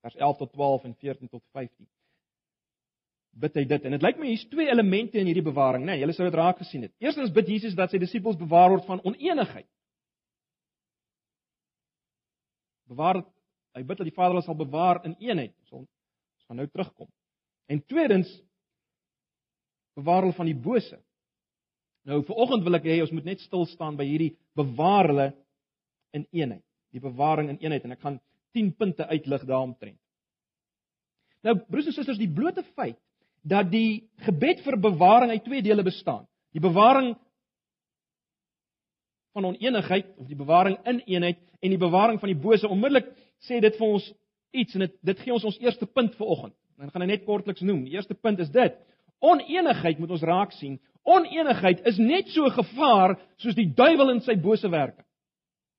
Vers 0.04 0.18
11 0.20 0.42
tot 0.44 0.52
12 0.54 0.90
en 0.90 0.96
14 1.00 1.32
tot 1.32 1.44
15. 1.56 1.88
Bid 3.36 3.58
hy 3.60 3.66
dit 3.68 3.86
en 3.88 3.96
dit 3.98 4.04
lyk 4.06 4.20
my 4.20 4.30
hier's 4.30 4.46
twee 4.48 4.70
elemente 4.72 5.20
in 5.20 5.28
hierdie 5.28 5.44
bewaring, 5.44 5.84
né? 5.84 5.94
Nee, 5.94 6.04
julle 6.06 6.14
sou 6.16 6.24
dit 6.28 6.38
raak 6.40 6.62
gesien 6.62 6.86
het. 6.88 6.94
Eerstens 7.04 7.34
bid 7.36 7.50
Jesus 7.52 7.76
dat 7.76 7.92
sy 7.92 8.00
disippels 8.00 8.38
bewaar 8.40 8.72
word 8.72 8.86
van 8.88 9.02
oneenigheid. 9.04 9.68
Bewaar 12.88 13.26
hy 13.76 13.84
bid 13.84 14.00
dat 14.00 14.08
die 14.08 14.16
Vader 14.16 14.38
hulle 14.38 14.46
sal 14.46 14.56
bewaar 14.56 15.02
in 15.04 15.18
eenheid. 15.20 15.52
Ons 15.76 16.48
gaan 16.48 16.62
nou 16.62 16.68
terugkom. 16.70 17.10
En 17.68 17.82
tweedens 17.84 18.30
bewaar 20.00 20.24
hulle 20.24 20.38
van 20.38 20.48
die 20.48 20.56
bose. 20.56 21.00
Nou 22.08 22.22
viroggend 22.24 22.64
wil 22.64 22.80
ek 22.80 22.88
hê 22.88 23.02
ons 23.04 23.12
moet 23.16 23.28
net 23.28 23.44
stil 23.44 23.66
staan 23.68 23.98
by 24.00 24.06
hierdie 24.08 24.36
bewaar 24.56 25.10
hulle 25.12 25.28
in 26.16 26.24
eenheid. 26.32 26.64
Die 26.96 27.04
bewaring 27.04 27.52
in 27.52 27.60
eenheid 27.66 27.84
en 27.84 27.98
ek 27.98 28.04
gaan 28.06 28.22
10 28.56 28.72
punte 28.80 29.08
uitlig 29.12 29.44
daaromtrent. 29.50 30.00
Nou 31.44 31.58
broers 31.68 31.90
en 31.92 31.98
susters, 31.98 32.22
die 32.22 32.32
blote 32.32 32.64
feit 32.78 33.02
dat 33.46 33.70
die 33.72 34.10
gebed 34.26 34.64
vir 34.66 34.80
bewaring 34.82 35.32
uit 35.32 35.44
twee 35.46 35.62
dele 35.62 35.84
bestaan. 35.86 36.26
Die 36.52 36.64
bewaring 36.64 37.14
van 39.36 39.46
oneenigheid 39.46 40.08
of 40.18 40.28
die 40.28 40.38
bewaring 40.40 40.78
in 40.88 41.02
eenheid 41.06 41.40
en 41.60 41.70
die 41.70 41.82
bewaring 41.82 42.20
van 42.20 42.32
die 42.32 42.40
bose 42.42 42.68
onmiddellik 42.68 43.12
sê 43.46 43.60
dit 43.62 43.78
vir 43.78 43.88
ons 43.88 44.08
iets 44.56 44.78
en 44.78 44.86
dit 44.86 44.98
dit 45.12 45.24
gee 45.24 45.34
ons 45.36 45.46
ons 45.52 45.60
eerste 45.62 45.86
punt 45.86 46.16
vir 46.18 46.28
oggend. 46.28 46.56
Dan 46.80 46.92
gaan 46.92 47.06
ek 47.06 47.12
net 47.12 47.26
kortliks 47.28 47.64
noem. 47.64 47.84
Die 47.86 47.96
eerste 47.96 48.16
punt 48.16 48.40
is 48.40 48.52
dit: 48.52 48.78
onenigheid 49.22 50.00
moet 50.00 50.14
ons 50.16 50.26
raak 50.26 50.56
sien. 50.56 50.80
Onenigheid 51.06 51.86
is 51.86 52.00
net 52.02 52.32
so 52.34 52.46
'n 52.46 52.58
gevaar 52.58 53.20
soos 53.38 53.56
die 53.56 53.70
duiwel 53.74 54.12
en 54.12 54.22
sy 54.22 54.36
bose 54.36 54.70
werke. 54.70 55.04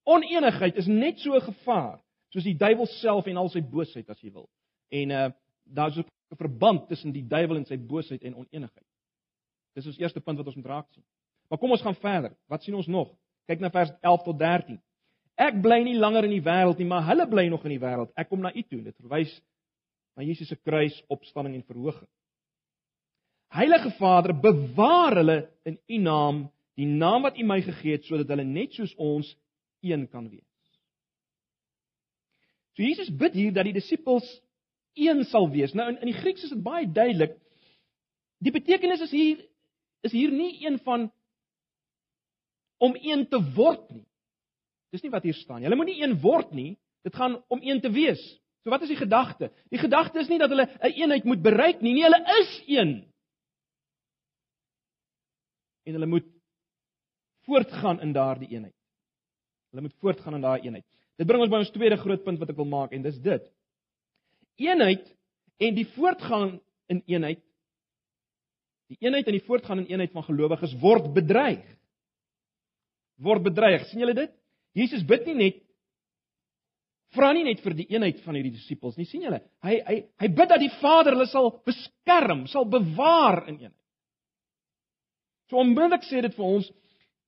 Onenigheid 0.05 0.77
is 0.77 0.87
net 0.87 1.19
so 1.19 1.35
'n 1.35 1.49
gevaar 1.51 1.99
soos 2.31 2.45
die 2.45 2.57
duiwel 2.57 2.87
self 2.87 3.27
en 3.27 3.37
al 3.37 3.49
sy 3.49 3.61
boosheid 3.61 4.11
as 4.11 4.21
jy 4.21 4.31
wil. 4.33 4.49
En 4.91 5.11
uh 5.11 5.31
daar's 5.67 5.99
ook 5.99 6.07
'n 6.31 6.37
verband 6.37 6.89
tussen 6.89 7.13
die 7.13 7.27
duiwel 7.27 7.57
en 7.57 7.65
sy 7.65 7.77
boosheid 7.77 8.23
en 8.23 8.35
onenigheid. 8.35 8.87
Dis 9.75 9.87
ons 9.87 9.99
eerste 9.99 10.21
punt 10.21 10.39
wat 10.39 10.47
ons 10.47 10.57
moet 10.57 10.67
raak 10.67 10.89
sien. 10.93 11.05
Maar 11.49 11.59
kom 11.59 11.71
ons 11.71 11.83
gaan 11.83 11.95
verder. 11.95 12.37
Wat 12.49 12.63
sien 12.63 12.75
ons 12.75 12.87
nog? 12.87 13.13
Kyk 13.47 13.61
na 13.61 13.71
vers 13.71 13.93
11 14.01 14.23
tot 14.23 14.39
13. 14.39 14.81
Ek 15.37 15.61
bly 15.63 15.83
nie 15.85 15.99
langer 15.99 16.25
in 16.25 16.31
die 16.31 16.43
wêreld 16.43 16.79
nie, 16.79 16.89
maar 16.89 17.05
hulle 17.07 17.27
bly 17.29 17.49
nog 17.49 17.65
in 17.65 17.77
die 17.77 17.83
wêreld. 17.83 18.11
Ek 18.17 18.29
kom 18.29 18.41
na 18.41 18.55
u 18.55 18.63
toe. 18.63 18.83
Dit 18.83 18.97
verwys 18.97 19.35
na 20.17 20.25
Jesus 20.25 20.49
se 20.49 20.57
kruis, 20.57 20.97
opstanding 21.13 21.55
en 21.55 21.67
verhoging. 21.69 22.09
Heilige 23.53 23.91
Vader, 23.99 24.33
bewaar 24.35 25.17
hulle 25.21 25.37
in 25.69 25.79
U 25.89 25.99
naam, 26.03 26.41
die 26.75 26.89
naam 26.89 27.23
wat 27.29 27.39
U 27.39 27.45
my 27.47 27.61
gegee 27.63 27.99
het, 27.99 28.07
sodat 28.09 28.33
hulle 28.33 28.45
net 28.45 28.75
soos 28.75 28.95
ons 28.97 29.29
een 29.85 30.07
kan 30.09 30.27
wees. 30.29 30.43
So 32.77 32.83
Jesus 32.85 33.13
bid 33.13 33.37
hier 33.37 33.53
dat 33.57 33.69
die 33.69 33.77
disippels 33.77 34.27
een 34.97 35.25
sal 35.31 35.51
wees. 35.53 35.75
Nou 35.77 35.89
in 35.93 36.01
in 36.01 36.11
die 36.11 36.19
Grieks 36.19 36.45
is 36.47 36.55
dit 36.55 36.63
baie 36.63 36.89
duidelik. 36.89 37.37
Die 38.45 38.53
betekenis 38.53 39.05
is 39.07 39.13
hier 39.15 39.45
is 40.07 40.13
hier 40.13 40.33
nie 40.33 40.67
een 40.67 40.79
van 40.85 41.11
om 42.79 42.97
een 43.01 43.27
te 43.29 43.41
word 43.55 43.89
nie. 43.91 44.05
Dis 44.93 45.03
nie 45.03 45.11
wat 45.13 45.25
hier 45.27 45.35
staan 45.35 45.61
nie. 45.61 45.69
Hulle 45.69 45.79
moet 45.81 45.93
nie 45.93 46.03
een 46.03 46.19
word 46.21 46.53
nie. 46.55 46.77
Dit 47.07 47.17
gaan 47.17 47.41
om 47.49 47.63
een 47.63 47.81
te 47.81 47.91
wees. 47.91 48.23
So 48.65 48.71
wat 48.71 48.83
is 48.83 48.91
die 48.93 49.01
gedagte? 49.01 49.51
Die 49.71 49.79
gedagte 49.79 50.21
is 50.21 50.29
nie 50.29 50.39
dat 50.39 50.51
hulle 50.51 50.67
'n 50.67 50.79
een 50.81 51.03
eenheid 51.03 51.25
moet 51.25 51.43
bereik 51.43 51.81
nie, 51.81 51.95
nie, 51.95 52.03
hulle 52.03 52.23
is 52.41 52.63
een. 52.67 53.07
en 55.87 55.93
hulle 55.93 56.07
moet 56.07 56.27
voortgaan 57.47 58.01
in 58.01 58.13
daardie 58.13 58.49
eenheid. 58.49 58.75
Hulle 59.71 59.83
moet 59.83 59.95
voortgaan 60.03 60.35
in 60.35 60.41
daai 60.41 60.61
eenheid. 60.61 60.85
Dit 61.17 61.27
bring 61.27 61.43
ons 61.43 61.51
by 61.53 61.61
ons 61.63 61.71
tweede 61.71 61.99
groot 62.01 62.25
punt 62.25 62.41
wat 62.43 62.51
ek 62.53 62.59
wil 62.59 62.69
maak 62.69 62.95
en 62.97 63.05
dis 63.07 63.19
dit. 63.23 63.45
Eenheid 64.61 65.05
en 65.63 65.77
die 65.77 65.87
voortgaan 65.97 66.57
in 66.93 67.03
eenheid 67.07 67.43
die 68.87 68.99
eenheid 69.03 69.27
en 69.27 69.35
die 69.35 69.47
voortgaan 69.47 69.83
in 69.83 69.89
eenheid 69.91 70.13
van 70.15 70.23
gelowiges 70.23 70.77
word 70.79 71.09
bedreig. 71.15 71.65
Word 73.19 73.43
bedreig. 73.43 73.87
sien 73.89 74.05
julle 74.05 74.15
dit? 74.15 74.35
Jesus 74.79 75.03
bid 75.07 75.27
nie 75.27 75.35
net 75.35 75.63
vra 77.17 77.33
nie 77.33 77.47
net 77.47 77.63
vir 77.65 77.75
die 77.79 77.87
eenheid 77.89 78.21
van 78.25 78.37
hierdie 78.37 78.55
disippels 78.55 78.97
nie, 78.99 79.07
sien 79.09 79.25
julle? 79.25 79.41
Hy 79.65 79.79
hy 79.87 79.97
hy 80.21 80.29
bid 80.37 80.51
dat 80.53 80.63
die 80.63 80.73
Vader 80.81 81.17
hulle 81.17 81.29
sal 81.31 81.51
beskerm, 81.67 82.45
sal 82.51 82.67
bewaar 82.69 83.47
in 83.47 83.57
eenheid. 83.57 83.83
So 85.51 85.63
onmiddellik 85.63 86.05
sê 86.07 86.23
dit 86.25 86.35
vir 86.37 86.47
ons 86.47 86.69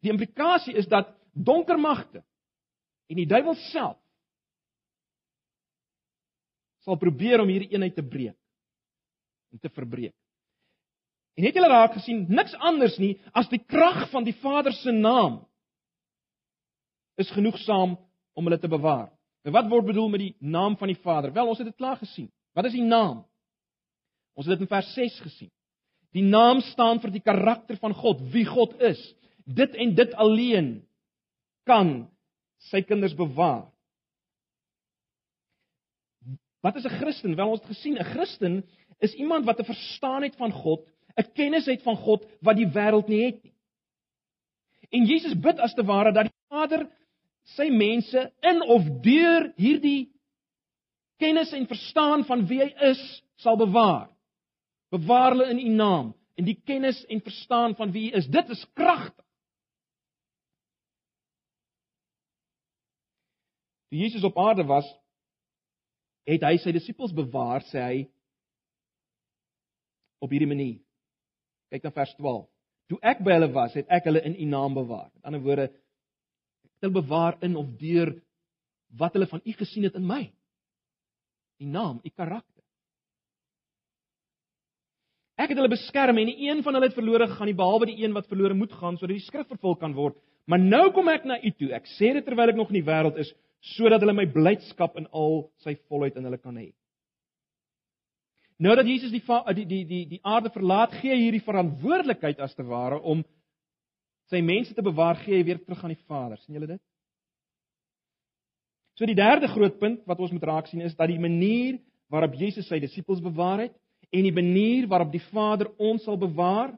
die 0.05 0.13
implikasie 0.13 0.77
is 0.79 0.87
dat 0.91 1.11
donker 1.33 1.79
magte 1.79 2.23
en 3.09 3.19
die 3.19 3.29
duiwel 3.31 3.57
self 3.71 3.99
sal 6.88 6.97
probeer 7.00 7.42
om 7.42 7.50
hierdie 7.52 7.75
eenheid 7.76 7.97
te 7.97 8.04
breek 8.04 8.37
en 9.52 9.61
te 9.61 9.68
verbreek. 9.73 10.16
En 11.38 11.45
het 11.47 11.57
julle 11.57 11.71
raak 11.71 11.95
gesien 11.95 12.25
niks 12.33 12.54
anders 12.64 12.97
nie 13.00 13.14
as 13.37 13.49
die 13.52 13.61
krag 13.61 14.09
van 14.12 14.25
die 14.26 14.37
Vader 14.40 14.75
se 14.75 14.92
naam 14.92 15.42
is 17.21 17.30
genoegsaam 17.35 17.97
om 18.38 18.49
hulle 18.49 18.59
te 18.62 18.71
bewaar. 18.71 19.11
En 19.45 19.54
wat 19.54 19.68
word 19.71 19.88
bedoel 19.90 20.09
met 20.12 20.23
die 20.25 20.35
naam 20.40 20.76
van 20.80 20.90
die 20.90 20.99
Vader? 21.02 21.33
Wel, 21.35 21.49
ons 21.50 21.61
het 21.61 21.68
dit 21.68 21.78
klaar 21.78 21.99
gesien. 22.00 22.28
Wat 22.57 22.66
is 22.68 22.75
die 22.75 22.87
naam? 22.87 23.23
Ons 24.38 24.47
het 24.47 24.57
dit 24.57 24.66
in 24.66 24.71
vers 24.71 24.90
6 24.95 25.21
gesien. 25.26 25.50
Die 26.16 26.25
naam 26.25 26.62
staan 26.71 27.02
vir 27.02 27.12
die 27.14 27.23
karakter 27.23 27.78
van 27.83 27.95
God, 27.95 28.23
wie 28.33 28.47
God 28.49 28.76
is. 28.83 29.00
Dit 29.45 29.76
en 29.76 29.95
dit 29.99 30.14
alleen 30.14 30.71
kan 31.68 32.09
sy 32.71 32.83
kinders 32.87 33.16
bewaar. 33.18 33.68
Wat 36.61 36.77
is 36.77 36.85
'n 36.85 36.99
Christen? 37.00 37.35
Wel 37.35 37.49
ons 37.49 37.61
het 37.61 37.69
gesien 37.69 37.99
'n 37.99 38.05
Christen 38.05 38.65
is 38.99 39.15
iemand 39.15 39.45
wat 39.45 39.59
'n 39.59 39.65
verstaan 39.65 40.23
het 40.23 40.37
van 40.37 40.53
God, 40.53 40.87
'n 41.17 41.33
kennis 41.33 41.67
het 41.67 41.83
van 41.83 41.97
God 41.97 42.27
wat 42.41 42.57
die 42.57 42.69
wêreld 42.69 43.09
nie 43.09 43.25
het 43.25 43.43
nie. 43.43 43.55
En 44.91 45.05
Jesus 45.05 45.41
bid 45.41 45.59
as 45.59 45.75
te 45.75 45.85
ware 45.85 46.12
dat 46.12 46.25
die 46.25 46.35
Vader 46.49 46.88
sy 47.57 47.69
mense 47.69 48.33
in 48.41 48.62
of 48.62 48.85
deur 49.05 49.53
hierdie 49.57 50.12
kennis 51.17 51.53
en 51.53 51.67
verstaan 51.67 52.25
van 52.25 52.47
wie 52.47 52.61
hy 52.62 52.71
is 52.91 53.03
sal 53.37 53.57
bewaar. 53.57 54.09
Bewaar 54.91 55.31
hulle 55.31 55.50
in 55.50 55.59
u 55.59 55.69
naam 55.69 56.15
en 56.38 56.45
die 56.45 56.61
kennis 56.65 57.05
en 57.07 57.21
verstaan 57.21 57.75
van 57.77 57.93
wie 57.93 58.09
hy 58.09 58.17
is. 58.17 58.27
Dit 58.27 58.49
is 58.49 58.67
kragtig. 58.75 59.25
Toe 63.88 63.99
Jesus 63.99 64.25
op 64.25 64.38
aarde 64.38 64.65
was, 64.69 64.87
het 66.29 66.45
hy 66.45 66.57
sy 66.61 66.73
disippels 66.77 67.15
bewaar, 67.17 67.65
sê 67.71 67.83
hy 67.83 67.99
op 70.21 70.33
hierdie 70.35 70.51
manier. 70.51 70.79
Kyk 71.73 71.87
na 71.87 71.93
vers 71.95 72.15
12. 72.19 72.47
Toe 72.89 72.99
ek 73.05 73.21
by 73.25 73.37
hulle 73.37 73.51
was, 73.53 73.75
het 73.77 73.89
ek 73.93 74.09
hulle 74.09 74.23
in 74.25 74.37
u 74.37 74.49
naam 74.49 74.77
bewaar. 74.77 75.09
Met 75.15 75.29
ander 75.29 75.45
woorde, 75.45 75.67
hulle 76.81 76.95
bewaar 77.01 77.39
in 77.45 77.57
of 77.61 77.69
deur 77.81 78.15
wat 78.99 79.17
hulle 79.17 79.29
van 79.29 79.43
u 79.45 79.55
gesien 79.57 79.85
het 79.89 79.99
in 79.99 80.07
my. 80.09 80.23
U 81.61 81.69
naam, 81.69 81.99
u 82.05 82.11
karakter. 82.15 82.65
Ek 85.39 85.53
het 85.53 85.59
hulle 85.61 85.71
beskerm 85.71 86.19
en 86.19 86.31
een 86.33 86.63
van 86.67 86.75
hulle 86.75 86.89
het 86.89 86.97
verlore 86.97 87.29
gegaan 87.31 87.47
nie 87.51 87.59
behalwe 87.59 87.91
die 87.91 88.01
een 88.03 88.15
wat 88.17 88.27
verlore 88.31 88.57
moet 88.59 88.73
gaan 88.75 88.97
sodat 88.99 89.15
die 89.15 89.27
skrif 89.27 89.47
vervul 89.51 89.77
kan 89.79 89.95
word. 89.95 90.17
Maar 90.51 90.59
nou 90.59 90.89
kom 90.97 91.11
ek 91.13 91.29
na 91.29 91.37
u 91.39 91.53
toe. 91.55 91.69
Ek 91.77 91.87
sê 91.99 92.11
dit 92.17 92.25
terwyl 92.27 92.51
ek 92.51 92.59
nog 92.59 92.73
in 92.73 92.81
die 92.81 92.89
wêreld 92.89 93.21
is 93.21 93.31
sodat 93.61 94.03
hulle 94.03 94.15
my 94.15 94.27
blydskap 94.31 94.97
in 95.00 95.09
al 95.12 95.49
sy 95.65 95.75
volheid 95.88 96.17
in 96.17 96.29
hulle 96.29 96.38
kan 96.38 96.57
hê. 96.57 96.71
Nou 98.59 98.75
dat 98.75 98.87
Jesus 98.87 99.12
die 99.15 99.23
die 99.55 99.67
die 99.67 99.85
die 99.87 100.05
die 100.17 100.21
aarde 100.27 100.50
verlaat, 100.50 100.95
gee 100.99 101.15
hy 101.15 101.21
hierdie 101.29 101.47
verantwoordelikheid 101.47 102.41
as 102.43 102.55
te 102.59 102.67
ware 102.67 102.99
om 103.00 103.23
sy 104.29 104.41
mense 104.43 104.75
te 104.75 104.83
bewaar, 104.83 105.17
gee 105.23 105.38
hy 105.38 105.45
weer 105.47 105.61
terug 105.62 105.85
aan 105.85 105.95
die 105.95 106.07
Vader. 106.07 106.38
sien 106.38 106.55
julle 106.55 106.67
dit? 106.67 106.83
So 108.99 109.07
die 109.07 109.15
derde 109.15 109.49
groot 109.49 109.79
punt 109.79 110.03
wat 110.11 110.19
ons 110.19 110.33
moet 110.35 110.43
raak 110.43 110.67
sien 110.67 110.83
is 110.83 110.97
dat 110.99 111.09
die 111.09 111.21
manier 111.23 111.79
waarop 112.11 112.35
Jesus 112.35 112.67
sy 112.67 112.81
disippels 112.83 113.23
bewaar 113.23 113.69
het 113.69 113.77
en 114.11 114.27
die 114.27 114.35
manier 114.35 114.88
waarop 114.91 115.12
die 115.12 115.23
Vader 115.31 115.71
ons 115.79 116.03
sal 116.03 116.19
bewaar 116.19 116.73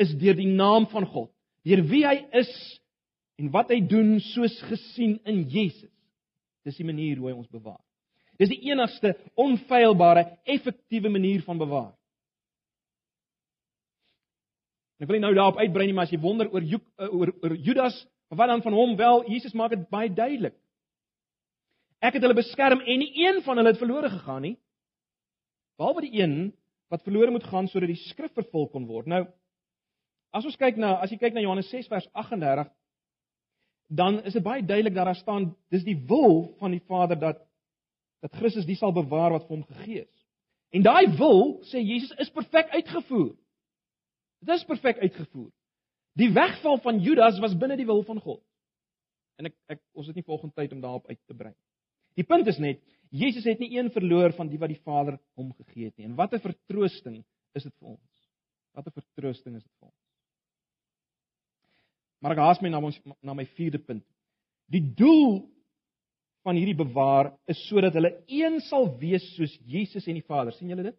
is 0.00 0.14
deur 0.16 0.36
die 0.38 0.48
naam 0.48 0.88
van 0.88 1.04
God. 1.06 1.30
Deur 1.68 1.84
wie 1.90 2.04
hy 2.06 2.16
is 2.40 2.50
en 3.36 3.50
wat 3.52 3.68
hy 3.74 3.82
doen 3.84 4.16
soos 4.32 4.56
gesien 4.70 5.18
in 5.28 5.44
Jesus. 5.52 5.90
Dis 6.64 6.78
die 6.80 6.86
manier 6.86 7.20
hoe 7.20 7.30
hy 7.30 7.36
ons 7.36 7.50
bewaar. 7.52 7.82
Dis 8.40 8.50
die 8.50 8.62
enigste 8.70 9.14
onfeilbare, 9.38 10.24
effektiewe 10.44 11.12
manier 11.12 11.44
van 11.46 11.60
bewaar. 11.60 11.92
Ek 14.98 15.10
wil 15.10 15.18
nie 15.18 15.26
nou 15.26 15.34
daarop 15.36 15.60
uitbrei 15.60 15.88
nie, 15.88 15.94
maar 15.94 16.08
as 16.08 16.14
jy 16.14 16.20
wonder 16.22 16.48
oor 16.54 16.64
eh, 16.64 17.08
oor, 17.10 17.32
oor 17.42 17.54
Judas, 17.60 17.96
wat 18.34 18.50
dan 18.50 18.62
van 18.64 18.74
hom 18.74 18.94
wel, 18.98 19.24
Jesus 19.30 19.54
maak 19.54 19.74
dit 19.74 19.86
baie 19.92 20.10
duidelik. 20.10 20.56
Ek 22.04 22.16
het 22.16 22.24
hulle 22.24 22.36
beskerm 22.36 22.82
en 22.82 23.00
nie 23.00 23.12
een 23.22 23.40
van 23.44 23.58
hulle 23.58 23.72
het 23.72 23.80
verlore 23.80 24.10
gegaan 24.12 24.42
nie. 24.44 24.56
Behalwe 25.78 26.04
die 26.06 26.20
een 26.20 26.52
wat 26.92 27.04
verlore 27.06 27.32
moet 27.34 27.46
gaan 27.48 27.68
sodat 27.70 27.90
die 27.90 28.00
skrif 28.10 28.34
vervul 28.36 28.68
kon 28.72 28.86
word. 28.88 29.08
Nou 29.10 29.24
as 30.34 30.46
ons 30.46 30.58
kyk 30.58 30.78
na 30.80 30.96
as 31.02 31.12
jy 31.12 31.18
kyk 31.20 31.36
na 31.36 31.44
Johannes 31.44 31.70
6 31.70 31.88
vers 31.90 32.06
38 32.12 32.68
dan 33.94 34.22
is 34.24 34.32
dit 34.32 34.42
baie 34.42 34.64
duidelik 34.64 34.94
dat 34.94 35.06
daar 35.10 35.18
staan 35.18 35.50
dis 35.70 35.84
die 35.86 35.98
wil 36.08 36.54
van 36.58 36.70
die 36.74 36.82
Vader 36.88 37.18
dat 37.18 37.42
dat 38.24 38.32
Christus 38.40 38.64
die 38.64 38.78
sal 38.80 38.92
bewaar 38.96 39.34
wat 39.34 39.44
vir 39.44 39.52
hom 39.52 39.64
gegee 39.68 40.00
is. 40.00 40.20
En 40.72 40.82
daai 40.82 41.10
wil, 41.18 41.58
sê 41.68 41.82
Jesus, 41.84 42.14
is 42.18 42.30
perfek 42.32 42.70
uitgevoer. 42.72 43.34
Dit 44.40 44.54
is 44.54 44.64
perfek 44.64 45.02
uitgevoer. 45.02 45.50
Die 46.16 46.30
wegval 46.32 46.80
van 46.80 47.02
Judas 47.04 47.36
was 47.44 47.56
binne 47.58 47.76
die 47.76 47.86
wil 47.86 48.00
van 48.08 48.22
God. 48.24 48.40
En 49.36 49.50
ek 49.50 49.54
ek 49.76 49.82
ons 49.92 50.08
het 50.08 50.16
nie 50.16 50.24
volgende 50.24 50.56
tyd 50.56 50.72
om 50.72 50.80
daarop 50.80 51.06
uit 51.10 51.20
te 51.20 51.36
brei. 51.36 51.52
Die 52.16 52.26
punt 52.26 52.48
is 52.48 52.58
net 52.62 52.80
Jesus 53.14 53.44
het 53.46 53.60
nie 53.60 53.74
een 53.76 53.92
verloor 53.94 54.32
van 54.34 54.48
die 54.50 54.58
wat 54.58 54.72
die 54.72 54.80
Vader 54.82 55.18
hom 55.38 55.52
gegee 55.52 55.90
het 55.90 55.98
nie. 55.98 56.08
En 56.08 56.16
wat 56.18 56.32
'n 56.32 56.42
vertroosting 56.42 57.20
is 57.54 57.62
dit 57.62 57.74
vir 57.78 57.88
ons. 57.88 58.28
Wat 58.72 58.86
'n 58.86 58.96
vertroosting 59.00 59.56
is 59.56 59.62
dit 59.62 59.72
vir 59.78 59.88
ons. 59.88 60.03
Maar 62.24 62.32
ek 62.32 62.40
haas 62.40 62.60
my 62.64 62.70
na 62.72 62.78
ons 62.80 62.96
na 63.20 63.34
my 63.36 63.44
vierde 63.52 63.76
punt. 63.84 64.00
Die 64.72 64.80
doel 64.96 65.42
van 66.44 66.56
hierdie 66.56 66.78
bewaar 66.78 67.34
is 67.52 67.60
sodat 67.68 67.92
hulle 67.98 68.14
een 68.32 68.62
sal 68.64 68.88
wees 68.96 69.26
soos 69.36 69.52
Jesus 69.68 70.08
en 70.08 70.16
die 70.16 70.24
Vader. 70.24 70.56
sien 70.56 70.72
julle 70.72 70.86
dit? 70.86 70.96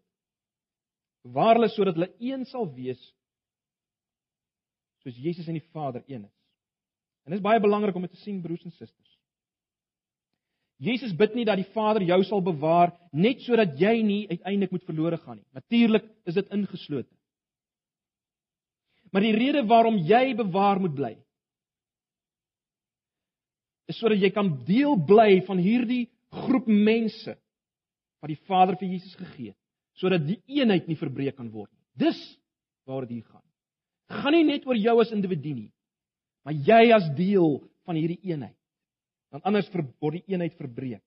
Bewaar 1.25 1.57
hulle 1.57 1.71
sodat 1.73 1.97
hulle 1.97 2.11
een 2.21 2.45
sal 2.45 2.69
wees 2.75 3.01
soos 5.01 5.17
Jesus 5.17 5.49
en 5.49 5.57
die 5.57 5.65
Vader 5.73 6.03
een 6.05 6.27
is. 6.29 6.37
En 7.25 7.33
dit 7.33 7.39
is 7.39 7.45
baie 7.45 7.61
belangrik 7.61 7.97
om 7.97 8.05
dit 8.05 8.13
te 8.13 8.21
sien 8.21 8.41
broers 8.41 8.61
en 8.65 8.77
susters. 8.77 9.17
Jesus 10.77 11.15
bid 11.17 11.33
nie 11.33 11.45
dat 11.47 11.57
die 11.57 11.71
Vader 11.73 12.05
jou 12.05 12.21
sal 12.27 12.45
bewaar 12.45 12.93
net 13.13 13.41
sodat 13.41 13.79
jy 13.81 13.95
nie 14.05 14.21
uiteindelik 14.29 14.77
moet 14.77 14.85
verlore 14.85 15.17
gaan 15.17 15.39
nie. 15.39 15.47
Natuurlik 15.57 16.05
is 16.29 16.37
dit 16.37 16.53
ingeslote. 16.53 17.14
Maar 19.15 19.23
die 19.23 19.35
rede 19.35 19.61
waarom 19.63 20.01
jy 20.03 20.35
bewaar 20.35 20.81
moet 20.83 20.95
bly 20.97 21.13
is 23.85 23.99
sodat 24.01 24.17
jy 24.17 24.31
kan 24.33 24.49
deel 24.65 24.95
bly 24.97 25.43
van 25.45 25.59
hierdie 25.61 26.07
groep 26.33 26.65
mense 26.67 27.35
wat 28.19 28.31
die 28.31 28.41
Vader 28.49 28.75
vir 28.79 28.95
Jesus 28.95 29.13
gegee 29.13 29.51
het, 29.53 29.59
sodat 30.01 30.25
die 30.25 30.39
eenheid 30.57 30.89
nie 30.89 30.97
verbreek 30.97 31.37
kan 31.37 31.51
word 31.53 31.69
nie. 31.69 31.85
Dis 32.07 32.17
waaroor 32.89 33.05
dit 33.05 33.21
gaan 33.23 33.45
gaan 34.09 34.35
nie 34.35 34.45
net 34.45 34.65
oor 34.69 34.77
jou 34.77 34.95
as 35.01 35.13
individu 35.15 35.53
nie, 35.55 35.71
maar 36.45 36.53
jy 36.53 36.93
as 36.93 37.07
deel 37.17 37.59
van 37.85 37.97
hierdie 37.97 38.21
eenheid. 38.29 38.57
Want 39.33 39.45
anders 39.49 39.69
word 39.73 40.19
die 40.19 40.33
eenheid 40.33 40.53
verbreek. 40.59 41.01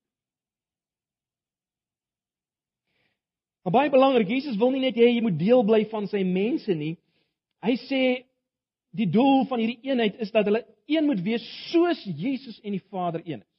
Maar 3.64 3.74
baie 3.74 3.92
belangrik, 3.92 4.30
Jesus 4.30 4.56
wil 4.58 4.72
nie 4.72 4.82
net 4.82 4.96
hê 4.96 5.12
jy 5.12 5.22
moet 5.22 5.38
deel 5.38 5.62
bly 5.66 5.82
van 5.90 6.08
sy 6.10 6.22
mense 6.24 6.74
nie. 6.74 6.96
Hy 7.64 7.74
sê 7.88 8.02
die 8.96 9.08
doel 9.10 9.44
van 9.50 9.60
hierdie 9.60 9.90
eenheid 9.90 10.18
is 10.22 10.30
dat 10.34 10.46
hulle 10.48 10.64
een 10.88 11.06
moet 11.06 11.20
wees 11.22 11.44
soos 11.70 12.00
Jesus 12.04 12.60
en 12.62 12.76
die 12.76 12.84
Vader 12.90 13.22
een 13.24 13.42
is. 13.42 13.54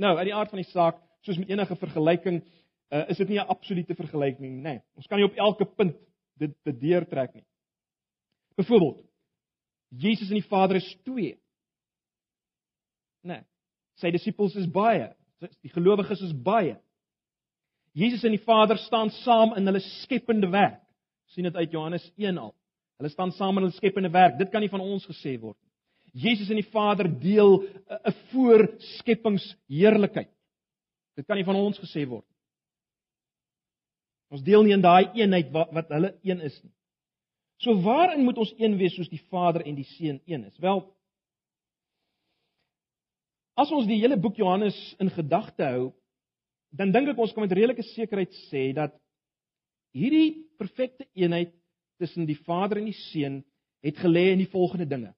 Nou, 0.00 0.16
uit 0.16 0.30
die 0.30 0.34
aard 0.34 0.50
van 0.50 0.62
die 0.62 0.70
saak, 0.70 1.00
soos 1.26 1.38
met 1.38 1.50
enige 1.52 1.76
vergelyking, 1.76 2.40
uh, 2.90 3.04
is 3.12 3.18
dit 3.20 3.28
nie 3.28 3.38
'n 3.38 3.52
absolute 3.52 3.94
vergelyking 3.94 4.48
nie, 4.48 4.62
nê. 4.62 4.80
Ons 4.96 5.06
kan 5.06 5.18
nie 5.18 5.26
op 5.28 5.36
elke 5.36 5.64
punt 5.64 5.96
dit 6.38 6.56
te 6.64 6.72
deurtrek 6.72 7.34
nie. 7.34 7.44
Byvoorbeeld, 8.56 9.04
Jesus 9.88 10.28
en 10.28 10.38
die 10.40 10.48
Vader 10.48 10.76
is 10.76 10.96
twee. 11.04 11.38
Nee. 13.22 13.42
Sy 13.94 14.10
disippels 14.10 14.54
is 14.56 14.70
baie. 14.70 15.10
Die 15.38 15.72
gelowiges 15.72 16.20
is 16.20 16.32
baie. 16.32 16.78
Jesus 17.92 18.24
en 18.24 18.30
die 18.30 18.44
Vader 18.44 18.78
staan 18.78 19.10
saam 19.10 19.56
in 19.56 19.66
hulle 19.66 19.80
skepende 19.80 20.48
werk. 20.48 20.80
Sien 21.34 21.46
dit 21.46 21.56
uit 21.56 21.70
Johannes 21.72 22.12
1 22.16 22.38
al. 22.38 22.54
Hulle 23.00 23.10
staan 23.12 23.32
saam 23.32 23.58
in 23.58 23.64
'n 23.64 23.72
skepende 23.72 24.10
werk. 24.10 24.38
Dit 24.38 24.50
kan 24.50 24.60
nie 24.60 24.68
van 24.68 24.80
ons 24.80 25.06
gesê 25.06 25.40
word 25.40 25.56
nie. 25.62 25.70
Jesus 26.12 26.50
en 26.50 26.56
die 26.56 26.70
Vader 26.70 27.08
deel 27.20 27.64
'n 27.88 28.12
voorskepingsheerlikheid. 28.32 30.30
Dit 31.16 31.26
kan 31.26 31.36
nie 31.36 31.44
van 31.44 31.56
ons 31.56 31.78
gesê 31.78 32.06
word 32.06 32.24
nie. 32.28 32.36
Ons 34.30 34.42
deel 34.42 34.62
nie 34.62 34.72
in 34.72 34.82
daai 34.82 35.10
eenheid 35.14 35.50
wat 35.52 35.72
wat 35.72 35.88
hulle 35.88 36.18
een 36.22 36.40
is 36.40 36.62
nie. 36.62 36.72
So 37.58 37.74
waarin 37.82 38.24
moet 38.24 38.38
ons 38.38 38.54
een 38.58 38.76
wees 38.76 38.94
soos 38.94 39.08
die 39.08 39.22
Vader 39.30 39.62
en 39.66 39.74
die 39.74 39.84
Seun 39.84 40.20
een 40.26 40.44
is? 40.44 40.58
Wel 40.58 40.96
As 43.60 43.70
ons 43.70 43.86
die 43.86 43.98
hele 44.00 44.16
boek 44.16 44.38
Johannes 44.40 44.76
in 45.02 45.10
gedagte 45.10 45.64
hou, 45.64 45.92
dan 46.72 46.92
dink 46.94 47.08
ek 47.08 47.18
ons 47.18 47.32
kan 47.34 47.42
met 47.44 47.52
redelike 47.52 47.82
sekerheid 47.82 48.32
sê 48.48 48.72
dat 48.72 48.94
hierdie 49.96 50.46
perfekte 50.58 51.06
eenheid 51.14 51.52
tussen 52.00 52.26
die 52.28 52.38
Vader 52.46 52.80
en 52.80 52.88
die 52.88 52.96
Seun 53.10 53.40
het 53.84 53.98
gelê 54.00 54.30
in 54.34 54.42
die 54.42 54.50
volgende 54.50 54.86
dinge: 54.88 55.14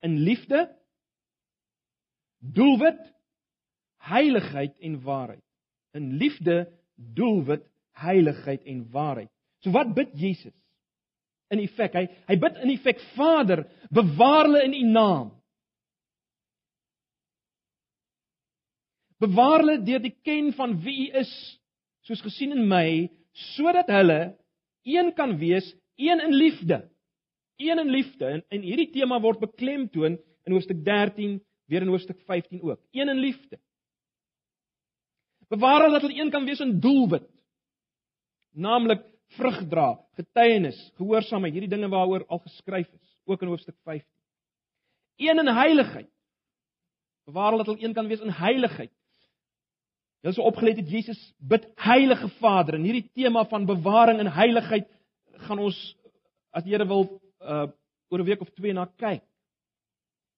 in 0.00 0.18
liefde, 0.24 0.66
doelwit, 2.40 3.00
heiligheid 4.00 4.78
en 4.78 5.02
waarheid. 5.02 5.44
In 5.92 6.12
liefde, 6.16 6.72
doelwit, 6.94 7.66
heiligheid 7.92 8.64
en 8.64 8.86
waarheid. 8.90 9.30
So 9.60 9.70
wat 9.70 9.92
bid 9.94 10.14
Jesus? 10.16 10.54
In 11.50 11.60
effek, 11.60 11.96
hy 11.98 12.06
hy 12.30 12.36
bid 12.40 12.60
in 12.62 12.72
effek 12.76 13.00
Vader, 13.16 13.64
bewaar 13.92 14.46
hulle 14.46 14.64
in 14.68 14.76
U 14.78 14.84
naam. 14.94 15.30
Bewaar 19.20 19.60
hulle 19.60 19.80
deur 19.84 20.00
die 20.00 20.14
ken 20.24 20.52
van 20.56 20.78
wie 20.84 21.10
U 21.10 21.18
is, 21.20 21.32
soos 22.06 22.22
gesien 22.24 22.54
in 22.56 22.64
my, 22.70 23.10
sodat 23.32 23.88
hulle 23.88 24.36
een 24.82 25.12
kan 25.14 25.36
wees, 25.38 25.74
een 25.96 26.20
in 26.20 26.34
liefde. 26.34 26.90
Een 27.56 27.78
in 27.78 27.90
liefde 27.90 28.26
en, 28.26 28.44
en 28.48 28.62
hierdie 28.64 28.90
tema 28.90 29.20
word 29.20 29.40
beklemtoon 29.40 30.16
in 30.44 30.52
hoofstuk 30.52 30.84
13, 30.84 31.40
weer 31.68 31.82
in 31.84 31.92
hoofstuk 31.92 32.20
15 32.26 32.62
ook. 32.62 32.80
Een 32.90 33.08
in 33.08 33.20
liefde. 33.20 33.60
Bewaar 35.50 35.80
hulle 35.82 35.98
dat 35.98 36.06
hulle 36.06 36.22
een 36.22 36.30
kan 36.30 36.44
wees 36.44 36.60
in 36.60 36.78
doelwit. 36.80 37.28
Naamlik 38.50 39.02
vrug 39.36 39.60
dra, 39.68 39.92
getuienis, 40.18 40.78
gehoorsaamheid, 40.98 41.54
hierdie 41.54 41.70
dinge 41.70 41.90
waaroor 41.90 42.24
al 42.26 42.40
geskryf 42.42 42.88
is, 42.88 43.12
ook 43.24 43.42
in 43.42 43.50
hoofstuk 43.52 43.76
15. 43.84 44.06
Een 45.20 45.38
in 45.38 45.52
heiligheid. 45.54 46.10
Bewaar 47.28 47.52
hulle 47.52 47.64
dat 47.64 47.74
hulle 47.74 47.86
een 47.86 47.94
kan 47.94 48.08
wees 48.08 48.22
in 48.24 48.32
heiligheid. 48.34 48.92
Julle 50.20 50.36
sou 50.36 50.44
opgelet 50.44 50.82
het 50.82 50.90
Jesus 50.92 51.20
bid 51.40 51.64
Heilige 51.80 52.28
Vader 52.40 52.76
en 52.76 52.84
hierdie 52.84 53.06
tema 53.16 53.46
van 53.48 53.64
bewaring 53.68 54.20
en 54.20 54.32
heiligheid 54.36 54.88
gaan 55.46 55.62
ons 55.64 55.78
as 56.52 56.64
die 56.66 56.74
Here 56.74 56.86
wil 56.88 57.06
uh 57.40 57.68
oor 58.10 58.20
'n 58.20 58.26
week 58.26 58.40
of 58.42 58.50
twee 58.50 58.72
na 58.74 58.88
kyk. 58.98 59.22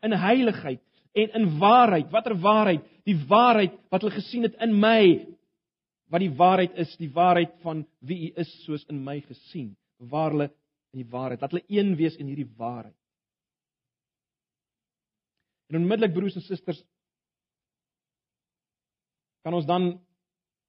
In 0.03 0.13
heiligheid 0.13 0.83
en 1.13 1.31
in 1.41 1.59
waarheid. 1.59 2.11
Watter 2.11 2.37
waarheid? 2.37 2.83
Die 3.05 3.17
waarheid 3.17 3.73
wat 3.91 4.03
hulle 4.03 4.15
gesien 4.15 4.43
het 4.43 4.55
in 4.61 4.79
my. 4.79 5.27
Wat 6.13 6.21
die 6.21 6.37
waarheid 6.37 6.77
is, 6.77 6.97
die 6.97 7.11
waarheid 7.11 7.55
van 7.63 7.87
wie 8.01 8.29
U 8.29 8.33
is 8.37 8.65
soos 8.65 8.85
in 8.89 9.03
my 9.05 9.21
gesien. 9.21 9.77
Bewaar 9.99 10.31
hulle 10.31 10.51
in 10.93 11.01
die 11.01 11.11
waarheid. 11.11 11.41
Laat 11.41 11.51
hulle 11.57 11.65
een 11.69 11.97
wees 11.97 12.17
in 12.17 12.27
hierdie 12.27 12.51
waarheid. 12.57 12.97
En 15.73 15.81
onmiddellik 15.81 16.13
broers 16.13 16.37
en 16.37 16.45
susters 16.45 16.85
kan 19.43 19.55
ons 19.55 19.67
dan 19.67 19.93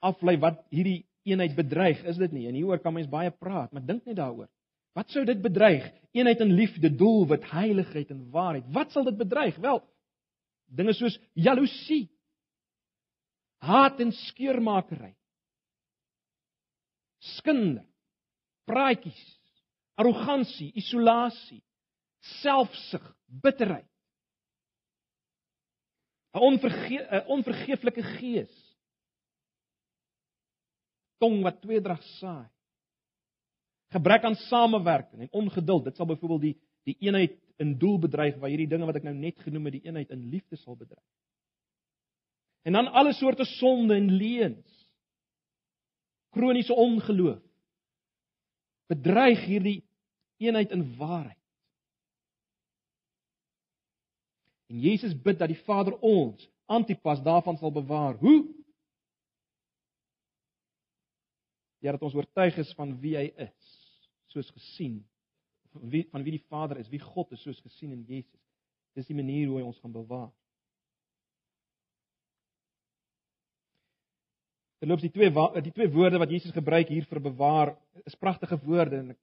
aflei 0.03 0.35
wat 0.41 0.59
hierdie 0.73 1.03
eenheid 1.23 1.55
bedreig, 1.55 2.01
is 2.09 2.19
dit 2.19 2.33
nie? 2.35 2.47
En 2.49 2.57
hieroor 2.57 2.81
kan 2.83 2.93
mens 2.95 3.09
baie 3.11 3.31
praat, 3.31 3.71
maar 3.71 3.85
dink 3.85 4.05
net 4.05 4.17
daaroor. 4.19 4.49
Wat 4.93 5.09
sou 5.09 5.23
dit 5.25 5.39
bedreig? 5.41 5.85
Eenheid 6.13 6.41
in 6.43 6.53
liefde, 6.53 6.91
doelwit, 6.93 7.45
heiligheid 7.49 8.11
en 8.13 8.27
waarheid. 8.33 8.67
Wat 8.73 8.91
sal 8.93 9.07
dit 9.07 9.17
bedreig? 9.17 9.55
Wel, 9.63 9.79
dinge 10.69 10.93
soos 10.97 11.15
jaloesie, 11.33 12.07
haat 13.63 14.01
en 14.03 14.11
skeurmakery, 14.11 15.13
skinder, 17.37 17.85
praatjies, 18.67 19.23
arrogansie, 19.95 20.71
isolasie, 20.75 21.61
selfsug, 22.41 23.05
bitterheid. 23.27 23.87
'n 26.33 26.39
onverge 26.39 27.23
onvergeeflike 27.27 28.03
gees. 28.17 28.53
Tong 31.23 31.39
wat 31.45 31.61
tweedrag 31.63 32.03
saai 32.19 32.49
gebrek 33.93 34.23
aan 34.23 34.35
samewerking 34.35 35.21
en 35.21 35.31
ongeduld. 35.31 35.83
Dit 35.83 35.95
sal 35.95 36.09
byvoorbeeld 36.09 36.41
die 36.41 36.57
die 36.83 36.97
eenheid 36.99 37.37
in 37.63 37.77
doel 37.79 37.99
bedreig 37.99 38.35
waar 38.41 38.51
hierdie 38.51 38.67
dinge 38.67 38.87
wat 38.89 38.97
ek 38.99 39.05
nou 39.07 39.13
net 39.15 39.37
genoem 39.39 39.69
het, 39.69 39.77
die 39.77 39.85
eenheid 39.87 40.09
in 40.11 40.25
liefde 40.27 40.57
sal 40.59 40.75
bedreig. 40.75 41.05
En 42.67 42.75
dan 42.75 42.89
alle 42.91 43.13
soorte 43.15 43.45
sonde 43.47 43.95
en 43.95 44.09
leuns. 44.11 44.81
Kroniese 46.35 46.75
ongeloof. 46.75 47.39
Bedreig 48.91 49.45
hierdie 49.47 49.77
eenheid 50.43 50.75
in 50.75 50.83
waarheid. 50.97 51.39
En 54.67 54.83
Jesus 54.83 55.15
bid 55.15 55.39
dat 55.39 55.53
die 55.53 55.61
Vader 55.63 55.95
ons 56.03 56.49
antipas 56.65 57.23
daarvan 57.23 57.57
sal 57.61 57.71
bewaar. 57.71 58.19
Hoe? 58.19 58.43
Ja, 61.83 61.91
dat 61.91 62.03
ons 62.07 62.15
oortuig 62.15 62.57
is 62.63 62.71
van 62.77 62.95
wie 63.03 63.17
hy 63.19 63.27
is 63.43 63.73
soos 64.31 64.49
gesien 64.55 65.01
van 65.73 65.89
wie 65.89 66.07
van 66.11 66.23
wie 66.23 66.37
die 66.37 66.45
Vader 66.49 66.77
is, 66.77 66.89
wie 66.89 67.01
God 67.01 67.31
is 67.31 67.41
soos 67.41 67.59
gesien 67.61 67.91
in 67.91 68.05
Jesus. 68.07 68.39
Dis 68.93 69.09
die 69.09 69.17
manier 69.17 69.49
hoe 69.49 69.59
hy 69.59 69.65
ons 69.65 69.79
gaan 69.81 69.93
bewaar. 69.93 70.29
Terloops 74.83 75.05
die 75.05 75.13
twee 75.15 75.31
die 75.63 75.73
twee 75.73 75.91
woorde 75.91 76.19
wat 76.21 76.31
Jesus 76.31 76.53
gebruik 76.53 76.91
hier 76.91 77.05
vir 77.09 77.21
bewaar 77.23 77.73
is 78.05 78.17
pragtige 78.19 78.59
woorde 78.65 78.99
en 78.99 79.13
ek 79.15 79.21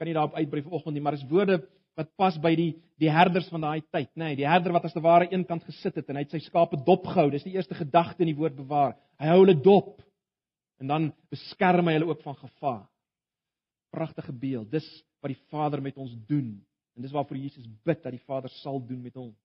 kan 0.00 0.08
nie 0.08 0.16
daarop 0.16 0.34
uitbrei 0.34 0.62
vanoggend 0.64 0.96
nie, 0.96 1.02
maar 1.04 1.16
is 1.16 1.26
woorde 1.28 1.60
wat 1.98 2.08
pas 2.16 2.36
by 2.40 2.54
die 2.56 2.70
die 3.00 3.10
herders 3.12 3.48
van 3.52 3.62
daai 3.64 3.80
tyd, 3.92 4.08
nê, 4.14 4.30
nee, 4.30 4.36
die 4.40 4.48
herder 4.48 4.74
wat 4.74 4.84
as 4.88 4.92
te 4.92 5.00
ware 5.00 5.28
eenkant 5.30 5.64
gesit 5.68 5.96
het 5.96 6.08
en 6.08 6.18
hy 6.18 6.24
het 6.26 6.34
sy 6.34 6.40
skape 6.44 6.78
dopgehou. 6.84 7.30
Dis 7.32 7.46
die 7.46 7.54
eerste 7.56 7.76
gedagte 7.78 8.24
in 8.24 8.32
die 8.32 8.36
woord 8.36 8.58
bewaar. 8.58 8.96
Hy 9.20 9.30
hou 9.30 9.38
hulle 9.42 9.56
dop 9.56 10.00
en 10.80 10.88
dan 10.88 11.10
beskerm 11.32 11.88
hy 11.88 11.98
hulle 11.98 12.08
ook 12.10 12.24
van 12.24 12.38
gevaar 12.40 12.86
pragtige 13.90 14.32
beeld. 14.32 14.70
Dis 14.70 14.86
wat 15.20 15.34
die 15.34 15.42
Vader 15.50 15.82
met 15.82 15.98
ons 16.00 16.12
doen. 16.28 16.54
En 16.96 17.04
dis 17.04 17.12
waarvoor 17.12 17.36
Jesus 17.36 17.66
bid 17.84 18.02
dat 18.02 18.14
die 18.14 18.24
Vader 18.26 18.52
sal 18.60 18.80
doen 18.86 19.02
met 19.02 19.16
ons. 19.20 19.36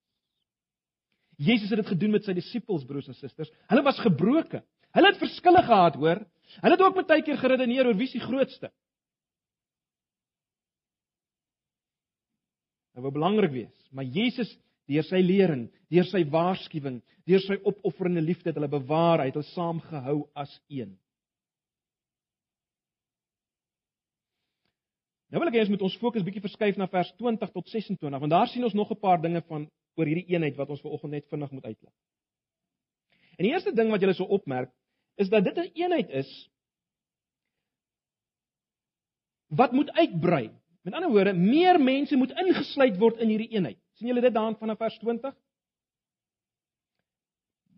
Jesus 1.36 1.70
het 1.70 1.82
dit 1.82 1.92
gedoen 1.92 2.16
met 2.16 2.24
sy 2.24 2.36
disippels, 2.38 2.86
broers 2.88 3.10
en 3.12 3.18
susters. 3.18 3.52
Hulle 3.68 3.84
was 3.84 4.00
gebroken. 4.00 4.64
Hulle 4.96 5.12
het 5.12 5.20
verskille 5.20 5.64
gehad, 5.66 5.98
hoor. 6.00 6.22
Hulle 6.62 6.78
het 6.78 6.84
ook 6.86 7.02
baie 7.10 7.24
keer 7.26 7.40
geredeneer 7.42 7.90
oor 7.90 7.98
wie 8.00 8.08
se 8.08 8.22
grootste. 8.24 8.72
Dit 12.96 13.04
wou 13.04 13.12
belangrik 13.12 13.52
wees, 13.52 13.76
maar 13.92 14.08
Jesus 14.08 14.54
deur 14.88 15.04
sy 15.04 15.20
lering, 15.20 15.66
deur 15.92 16.06
sy 16.08 16.22
waarskuwing, 16.32 17.02
deur 17.28 17.42
sy 17.44 17.58
opofferende 17.66 18.24
liefde 18.24 18.54
het 18.54 18.60
hulle 18.60 18.72
bewaar, 18.72 19.26
het 19.26 19.36
hulle 19.36 19.50
saamgehou 19.50 20.22
as 20.38 20.54
een. 20.72 20.94
Nou 25.36 25.42
wil 25.44 25.50
ek 25.52 25.58
hê 25.58 25.64
ons 25.66 25.72
moet 25.74 25.82
ons 25.84 25.96
fokus 26.00 26.24
bietjie 26.24 26.40
verskuif 26.46 26.78
na 26.80 26.86
vers 26.88 27.10
20 27.20 27.50
tot 27.52 27.66
26 27.68 28.22
want 28.24 28.32
daar 28.32 28.48
sien 28.48 28.64
ons 28.64 28.76
nog 28.80 28.92
'n 28.92 29.00
paar 29.02 29.20
dinge 29.20 29.42
van 29.50 29.66
oor 30.00 30.08
hierdie 30.08 30.30
eenheid 30.32 30.56
wat 30.56 30.70
ons 30.70 30.80
vanoggend 30.80 31.12
net 31.12 31.28
vinnig 31.28 31.52
moet 31.52 31.66
uitlig. 31.66 31.92
En 33.36 33.44
die 33.44 33.52
eerste 33.52 33.74
ding 33.76 33.92
wat 33.92 34.00
julle 34.00 34.14
sou 34.16 34.30
opmerk 34.30 34.72
is 35.18 35.30
dat 35.30 35.44
dit 35.44 35.58
'n 35.58 35.72
eenheid 35.76 36.10
is 36.10 36.50
wat 39.50 39.72
moet 39.72 39.92
uitbrei. 39.92 40.52
Met 40.84 40.94
ander 40.94 41.12
woorde, 41.12 41.34
meer 41.34 41.82
mense 41.84 42.16
moet 42.16 42.32
ingesluit 42.32 42.98
word 42.98 43.20
in 43.20 43.30
hierdie 43.30 43.52
eenheid. 43.52 43.80
sien 43.94 44.08
julle 44.08 44.22
dit 44.22 44.34
daan 44.34 44.56
vanaf 44.56 44.78
vers 44.78 44.98
20? 45.00 45.36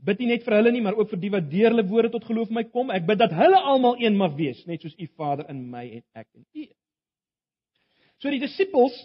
Bid 0.05 0.19
nie 0.19 0.27
net 0.27 0.43
vir 0.43 0.53
hulle 0.53 0.71
nie, 0.71 0.81
maar 0.81 0.95
ook 0.95 1.09
vir 1.09 1.19
die 1.19 1.29
wat 1.29 1.49
deur 1.49 1.69
hulle 1.69 1.87
woorde 1.87 2.09
tot 2.09 2.23
geloof 2.23 2.49
my 2.49 2.63
kom. 2.63 2.91
Ek 2.91 3.05
bid 3.05 3.17
dat 3.17 3.31
hulle 3.31 3.59
almal 3.59 3.95
een 3.97 4.15
mag 4.15 4.35
wees, 4.35 4.65
net 4.65 4.81
soos 4.81 4.95
U 4.97 5.07
Vader 5.07 5.49
in 5.49 5.69
my 5.69 5.89
en 5.89 6.03
ek 6.13 6.27
in 6.33 6.45
U. 6.53 6.67
So 8.21 8.33
die 8.33 8.41
disippels 8.41 8.95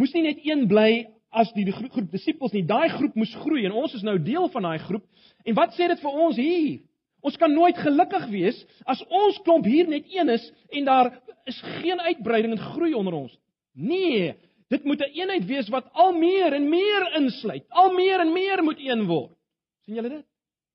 moes 0.00 0.14
nie 0.16 0.24
net 0.24 0.40
een 0.44 0.64
bly 0.70 1.04
as 1.32 1.50
die 1.56 1.66
groep, 1.68 1.92
groep 1.92 2.12
disippels 2.12 2.52
nie. 2.52 2.64
Daai 2.68 2.88
groep 2.92 3.16
moes 3.16 3.32
groei 3.42 3.66
en 3.68 3.76
ons 3.76 3.94
is 3.96 4.04
nou 4.04 4.18
deel 4.20 4.48
van 4.52 4.68
daai 4.68 4.80
groep. 4.84 5.04
En 5.44 5.56
wat 5.56 5.76
sê 5.76 5.88
dit 5.88 6.00
vir 6.00 6.22
ons 6.26 6.38
hier? 6.40 6.80
Ons 7.22 7.36
kan 7.38 7.52
nooit 7.54 7.78
gelukkig 7.78 8.26
wees 8.32 8.58
as 8.88 9.02
ons 9.06 9.38
klomp 9.46 9.68
hier 9.68 9.88
net 9.88 10.08
een 10.10 10.32
is 10.32 10.48
en 10.74 10.88
daar 10.88 11.12
is 11.46 11.60
geen 11.78 12.00
uitbreiding 12.00 12.56
en 12.56 12.64
groei 12.72 12.92
onder 12.98 13.14
ons. 13.14 13.36
Nee, 13.72 14.34
dit 14.72 14.84
moet 14.84 15.00
'n 15.00 15.04
een 15.04 15.20
eenheid 15.20 15.46
wees 15.46 15.68
wat 15.68 15.92
al 15.92 16.12
meer 16.12 16.52
en 16.52 16.68
meer 16.68 17.14
insluit. 17.16 17.64
Al 17.68 17.92
meer 17.92 18.20
en 18.20 18.32
meer 18.32 18.62
moet 18.62 18.78
een 18.78 19.06
word. 19.06 19.36
sien 19.84 19.94
julle 19.94 20.08
dit? 20.08 20.26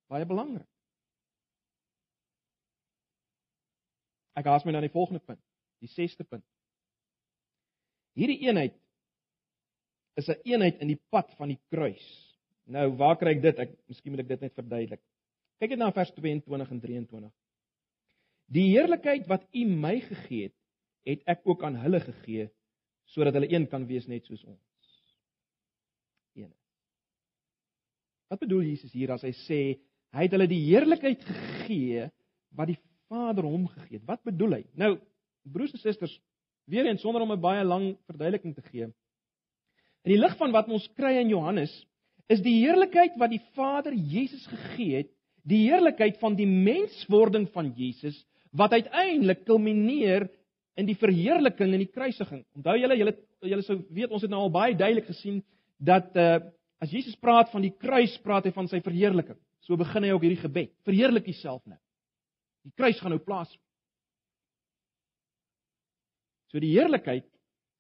Baie 0.07 0.25
belangrik. 0.25 0.67
Ek 4.35 4.45
haas 4.45 4.65
my 4.65 4.71
na 4.71 4.81
die 4.81 4.93
volgende 4.93 5.19
punt, 5.19 5.39
die 5.79 5.89
6ste 5.89 6.23
punt. 6.23 6.43
Hierdie 8.17 8.39
eenheid 8.47 8.73
is 10.17 10.27
'n 10.27 10.31
een 10.31 10.53
eenheid 10.53 10.81
in 10.81 10.87
die 10.87 11.01
pad 11.09 11.29
van 11.37 11.53
die 11.53 11.59
kruis. 11.69 12.05
Nou, 12.65 12.89
waar 12.97 13.17
kry 13.17 13.35
ek 13.35 13.41
dit? 13.41 13.59
Ek 13.59 13.75
miskien 13.87 14.11
moet 14.11 14.25
ek 14.25 14.27
dit 14.33 14.41
net 14.41 14.53
verduidelik. 14.53 15.01
Kyk 15.59 15.69
net 15.69 15.79
na 15.79 15.91
vers 15.91 16.11
22 16.11 16.71
en 16.71 16.79
23. 16.81 17.31
Die 18.53 18.69
heerlikheid 18.71 19.27
wat 19.27 19.45
U 19.53 19.65
my 19.65 19.99
gegee 19.99 20.49
het, 20.49 20.55
het 21.07 21.23
ek 21.27 21.45
ook 21.47 21.63
aan 21.63 21.75
hulle 21.75 21.99
gegee 21.99 22.49
sodat 23.07 23.37
hulle 23.37 23.47
een 23.47 23.67
kan 23.71 23.85
wees 23.87 24.07
net 24.07 24.25
soos 24.27 24.43
ons. 24.43 24.87
Een. 26.35 26.51
Wat 28.27 28.39
bedoel 28.39 28.65
Jesus 28.67 28.91
hier 28.91 29.13
as 29.15 29.23
hy 29.23 29.31
sê 29.45 29.61
hy 30.11 30.25
het 30.25 30.33
hulle 30.35 30.47
die 30.51 30.63
heerlikheid 30.65 31.23
gegee 31.23 32.09
wat 32.57 32.73
die 32.73 32.79
Vader 33.07 33.47
hom 33.47 33.69
gegee 33.71 34.01
het? 34.01 34.07
Wat 34.07 34.23
bedoel 34.27 34.57
hy? 34.57 34.63
Nou, 34.75 34.97
broers 35.47 35.71
en 35.77 35.79
susters, 35.79 36.17
weer 36.67 36.85
eens 36.85 37.01
sonder 37.01 37.21
om 37.21 37.31
'n 37.31 37.41
baie 37.41 37.63
lang 37.63 37.97
verduideliking 38.05 38.55
te 38.55 38.61
gee. 38.61 38.87
In 40.03 40.13
die 40.13 40.19
lig 40.19 40.37
van 40.37 40.51
wat 40.51 40.69
ons 40.69 40.87
kry 40.95 41.17
in 41.19 41.29
Johannes, 41.29 41.85
is 42.27 42.41
die 42.41 42.59
heerlikheid 42.59 43.15
wat 43.17 43.31
die 43.31 43.41
Vader 43.55 43.93
Jesus 43.93 44.45
gegee 44.47 44.95
het, 44.95 45.11
die 45.47 45.69
heerlikheid 45.69 46.19
van 46.19 46.35
die 46.35 46.47
menswording 46.47 47.47
van 47.53 47.71
Jesus 47.75 48.25
wat 48.51 48.71
uiteindelik 48.71 49.45
kulmineer 49.45 50.27
in 50.75 50.85
die 50.85 50.95
verheerliking 50.95 51.73
en 51.73 51.83
die 51.83 51.91
kruisiging. 51.91 52.43
Onthou 52.55 52.77
julle, 52.77 52.97
julle 52.97 53.15
julle 53.41 53.65
sou 53.65 53.77
weet 53.93 54.11
ons 54.11 54.21
het 54.21 54.31
nou 54.31 54.41
al 54.45 54.53
baie 54.53 54.75
duidelik 54.75 55.09
gesien 55.11 55.43
dat 55.77 56.15
uh 56.15 56.39
as 56.77 56.91
Jesus 56.93 57.15
praat 57.17 57.49
van 57.49 57.63
die 57.65 57.73
kruis, 57.73 58.19
praat 58.21 58.45
hy 58.45 58.51
van 58.53 58.67
sy 58.69 58.77
verheerliking. 58.85 59.37
So 59.65 59.73
begin 59.79 60.03
hy 60.05 60.11
ook 60.13 60.21
hierdie 60.21 60.43
gebed. 60.43 60.69
Verheerlik 60.85 61.25
Uself 61.31 61.63
nou. 61.65 61.79
Die 62.67 62.73
kruis 62.77 62.99
gaan 63.01 63.15
nou 63.15 63.17
plaasvind. 63.23 63.63
So 66.51 66.61
die 66.63 66.73
heerlikheid 66.75 67.27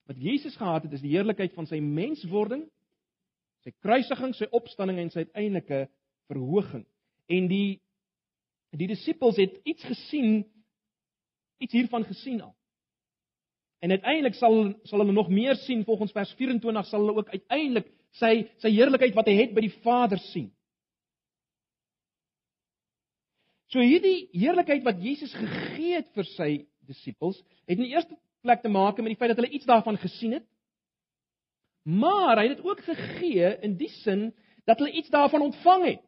wat 0.07 0.19
Jesus 0.23 0.55
gehad 0.55 0.85
het, 0.87 0.93
is 0.95 1.03
die 1.03 1.11
heerlikheid 1.11 1.55
van 1.55 1.67
sy 1.67 1.81
menswording, 1.83 2.63
sy 3.65 3.73
kruisiging, 3.83 4.31
sy 4.37 4.47
opstanding 4.55 5.01
en 5.01 5.11
sy 5.11 5.25
uiteindelike 5.25 5.87
verhoging. 6.31 6.85
En 7.27 7.49
die 7.51 7.79
die 8.77 8.89
disippels 8.91 9.39
het 9.39 9.55
iets 9.65 9.83
gesien, 9.87 10.43
iets 11.63 11.73
hiervan 11.73 12.03
gesien 12.05 12.41
al. 12.43 12.53
En 13.81 13.93
uiteindelik 13.95 14.35
sal 14.37 14.73
sal 14.89 15.01
hulle 15.01 15.15
nog 15.15 15.31
meer 15.33 15.55
sien 15.63 15.85
volgens 15.87 16.11
vers 16.13 16.33
24 16.37 16.85
sal 16.85 17.05
hulle 17.05 17.21
ook 17.21 17.31
uiteindelik 17.33 17.89
sy 18.19 18.33
sy 18.61 18.71
heerlikheid 18.75 19.15
wat 19.17 19.29
hy 19.31 19.35
het 19.39 19.55
by 19.55 19.63
die 19.65 19.75
Vader 19.85 20.21
sien. 20.29 20.51
So 23.71 23.83
hierdie 23.83 24.29
heerlikheid 24.35 24.85
wat 24.87 25.01
Jesus 25.03 25.33
gegee 25.35 25.97
het 25.97 26.07
vir 26.15 26.27
sy 26.35 26.51
disippels, 26.87 27.39
het 27.67 27.75
in 27.75 27.83
die 27.83 27.93
eerste 27.95 28.15
plek 28.41 28.61
te 28.61 28.71
maak 28.71 28.99
met 29.01 29.13
die 29.13 29.19
feit 29.19 29.33
dat 29.33 29.39
hulle 29.41 29.55
iets 29.55 29.65
daarvan 29.65 29.97
gesien 29.97 30.37
het. 30.37 30.45
Maar 31.87 32.37
hy 32.37 32.47
het 32.49 32.57
dit 32.57 32.65
ook 32.67 32.83
gegee 32.83 33.53
in 33.63 33.77
die 33.79 33.89
sin 34.01 34.29
dat 34.67 34.81
hulle 34.81 34.91
iets 34.91 35.09
daarvan 35.09 35.41
ontvang 35.41 35.85
het. 35.85 36.03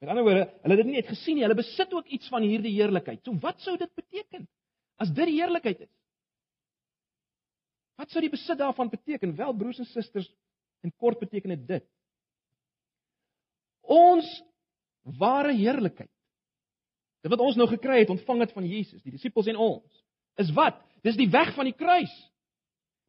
Met 0.00 0.10
ander 0.10 0.24
woorde, 0.24 0.46
hulle 0.62 0.74
het 0.74 0.80
dit 0.82 0.88
nie 0.90 0.98
net 0.98 1.10
gesien 1.12 1.36
nie, 1.38 1.44
hulle 1.44 1.58
besit 1.60 1.92
ook 1.94 2.08
iets 2.10 2.30
van 2.32 2.42
hierdie 2.42 2.72
heerlikheid. 2.74 3.20
So 3.22 3.36
wat 3.44 3.60
sou 3.62 3.76
dit 3.78 3.92
beteken 3.94 4.48
as 5.02 5.12
dit 5.14 5.28
die 5.28 5.36
heerlikheid 5.36 5.84
is? 5.84 5.92
Wat 8.00 8.10
sou 8.10 8.22
die 8.24 8.32
besit 8.32 8.58
daarvan 8.58 8.90
beteken? 8.90 9.36
Wel 9.36 9.54
broers 9.54 9.78
en 9.78 9.86
susters, 9.86 10.26
in 10.82 10.90
kort 10.98 11.20
beteken 11.20 11.54
dit 11.54 11.68
dit. 11.68 11.86
Ons 13.82 14.26
ware 15.20 15.52
heerlikheid 15.54 16.10
Dit 17.22 17.30
wat 17.30 17.42
ons 17.44 17.58
nou 17.58 17.68
gekry 17.70 18.00
het, 18.02 18.10
ontvang 18.10 18.42
dit 18.42 18.54
van 18.56 18.66
Jesus, 18.66 19.02
die 19.02 19.14
disippels 19.14 19.50
en 19.52 19.60
ons. 19.62 20.02
Is 20.42 20.50
wat? 20.56 20.80
Dis 21.06 21.18
die 21.18 21.30
weg 21.30 21.52
van 21.54 21.68
die 21.68 21.76
kruis. 21.76 22.12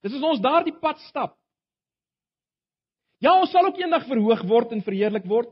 Dis 0.05 0.13
as 0.17 0.25
ons 0.27 0.43
daardie 0.43 0.75
pad 0.81 1.01
stap. 1.07 1.35
Ja, 3.23 3.37
ons 3.39 3.53
sal 3.53 3.69
ook 3.69 3.79
eendag 3.79 4.05
verhoog 4.09 4.43
word 4.49 4.73
en 4.75 4.83
verheerlik 4.83 5.25
word. 5.29 5.51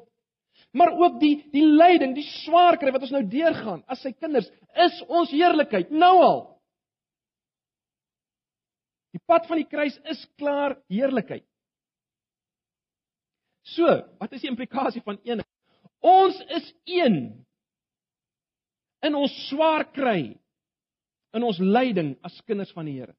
Maar 0.75 0.91
ook 0.99 1.19
die 1.21 1.37
die 1.53 1.65
lyding, 1.65 2.13
die 2.15 2.27
swaar 2.43 2.77
kry 2.79 2.91
wat 2.91 3.05
ons 3.07 3.13
nou 3.15 3.23
deurgaan 3.27 3.81
as 3.91 4.01
sy 4.03 4.11
kinders, 4.11 4.49
is 4.85 4.97
ons 5.07 5.31
heerlikheid 5.31 5.91
nou 5.91 6.15
al. 6.21 6.41
Die 9.15 9.23
pad 9.27 9.47
van 9.47 9.59
die 9.59 9.67
kruis 9.67 9.97
is 10.11 10.21
klaar 10.39 10.77
heerlikheid. 10.91 11.45
So, 13.71 13.87
wat 14.19 14.35
is 14.35 14.43
die 14.43 14.51
implikasie 14.51 15.03
van 15.05 15.19
eenheid? 15.23 15.47
Ons 16.01 16.39
is 16.57 16.71
een 16.89 17.17
in 19.01 19.15
ons 19.17 19.33
swaar 19.49 19.87
kry, 19.93 20.35
in 21.33 21.43
ons 21.47 21.59
lyding 21.59 22.13
as 22.27 22.41
kinders 22.45 22.71
van 22.75 22.85
die 22.85 22.99
Here. 22.99 23.15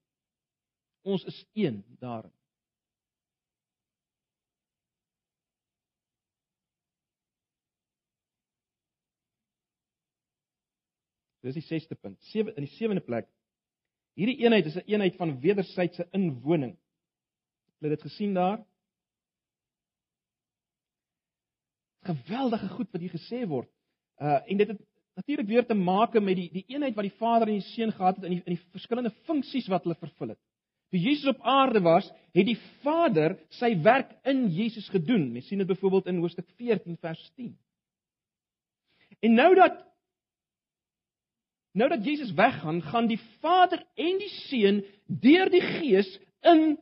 Ons 1.02 1.24
is 1.26 1.38
een 1.58 1.82
daarin. 2.00 2.30
Dis 11.42 11.58
die 11.58 11.64
6ste 11.66 11.98
punt. 11.98 12.20
7 12.30 12.54
in 12.54 12.66
die 12.68 12.74
7de 12.76 13.02
plek. 13.02 13.26
Hierdie 14.14 14.44
eenheid 14.44 14.68
is 14.68 14.76
'n 14.76 14.86
eenheid 14.86 15.16
van 15.16 15.40
wederwysige 15.40 16.06
inwoning. 16.12 16.76
Het 17.80 17.88
jy 17.88 17.88
dit 17.88 18.02
gesien 18.02 18.34
daar? 18.34 18.60
Geweldige 22.06 22.68
goed 22.68 22.90
wat 22.92 23.00
hier 23.00 23.10
gesê 23.10 23.46
word. 23.48 23.70
Uh 24.18 24.38
en 24.46 24.56
dit 24.56 24.68
het 24.68 24.80
natuurlik 25.14 25.46
weer 25.46 25.66
te 25.66 25.74
maak 25.74 26.14
met 26.20 26.36
die 26.36 26.48
die 26.52 26.64
eenheid 26.72 26.94
wat 26.96 27.08
die 27.08 27.18
Vader 27.18 27.48
en 27.48 27.60
die 27.60 27.68
Seun 27.72 27.92
gehad 27.92 28.16
het 28.16 28.24
in 28.24 28.36
die 28.36 28.42
in 28.44 28.56
die 28.56 28.64
verskillende 28.72 29.12
funksies 29.28 29.68
wat 29.72 29.84
hulle 29.84 29.98
vervul 30.00 30.34
het. 30.34 30.40
Toe 30.92 31.00
Jesus 31.00 31.30
op 31.32 31.40
aarde 31.40 31.80
was, 31.80 32.10
het 32.36 32.46
die 32.46 32.58
Vader 32.82 33.38
sy 33.56 33.72
werk 33.84 34.10
in 34.28 34.44
Jesus 34.52 34.88
gedoen. 34.92 35.30
Mens 35.32 35.46
sien 35.48 35.62
dit 35.62 35.66
byvoorbeeld 35.66 36.06
in 36.06 36.18
Hoofstuk 36.20 36.48
14 36.56 36.98
vers 37.00 37.30
10. 37.36 37.54
En 39.20 39.34
nou 39.34 39.54
dat 39.54 39.80
nou 41.72 41.88
dat 41.88 42.04
Jesus 42.04 42.34
weggaan, 42.36 42.82
gaan 42.82 43.06
die 43.08 43.20
Vader 43.40 43.80
en 43.94 44.18
die 44.20 44.28
Seun 44.28 44.82
deur 45.06 45.48
die 45.50 45.64
Gees 45.64 46.18
in 46.40 46.76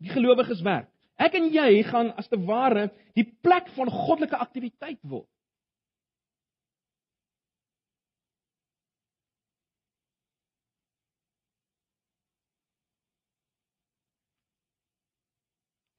die 0.00 0.08
gelowiges 0.08 0.62
werk. 0.64 0.88
Ek 1.20 1.36
en 1.36 1.50
jy 1.52 1.82
gaan 1.84 2.14
as 2.16 2.30
te 2.32 2.38
ware 2.48 2.88
die 3.12 3.26
plek 3.44 3.68
van 3.76 3.92
goddelike 3.92 4.40
aktiwiteit 4.40 5.02
word. 5.02 5.28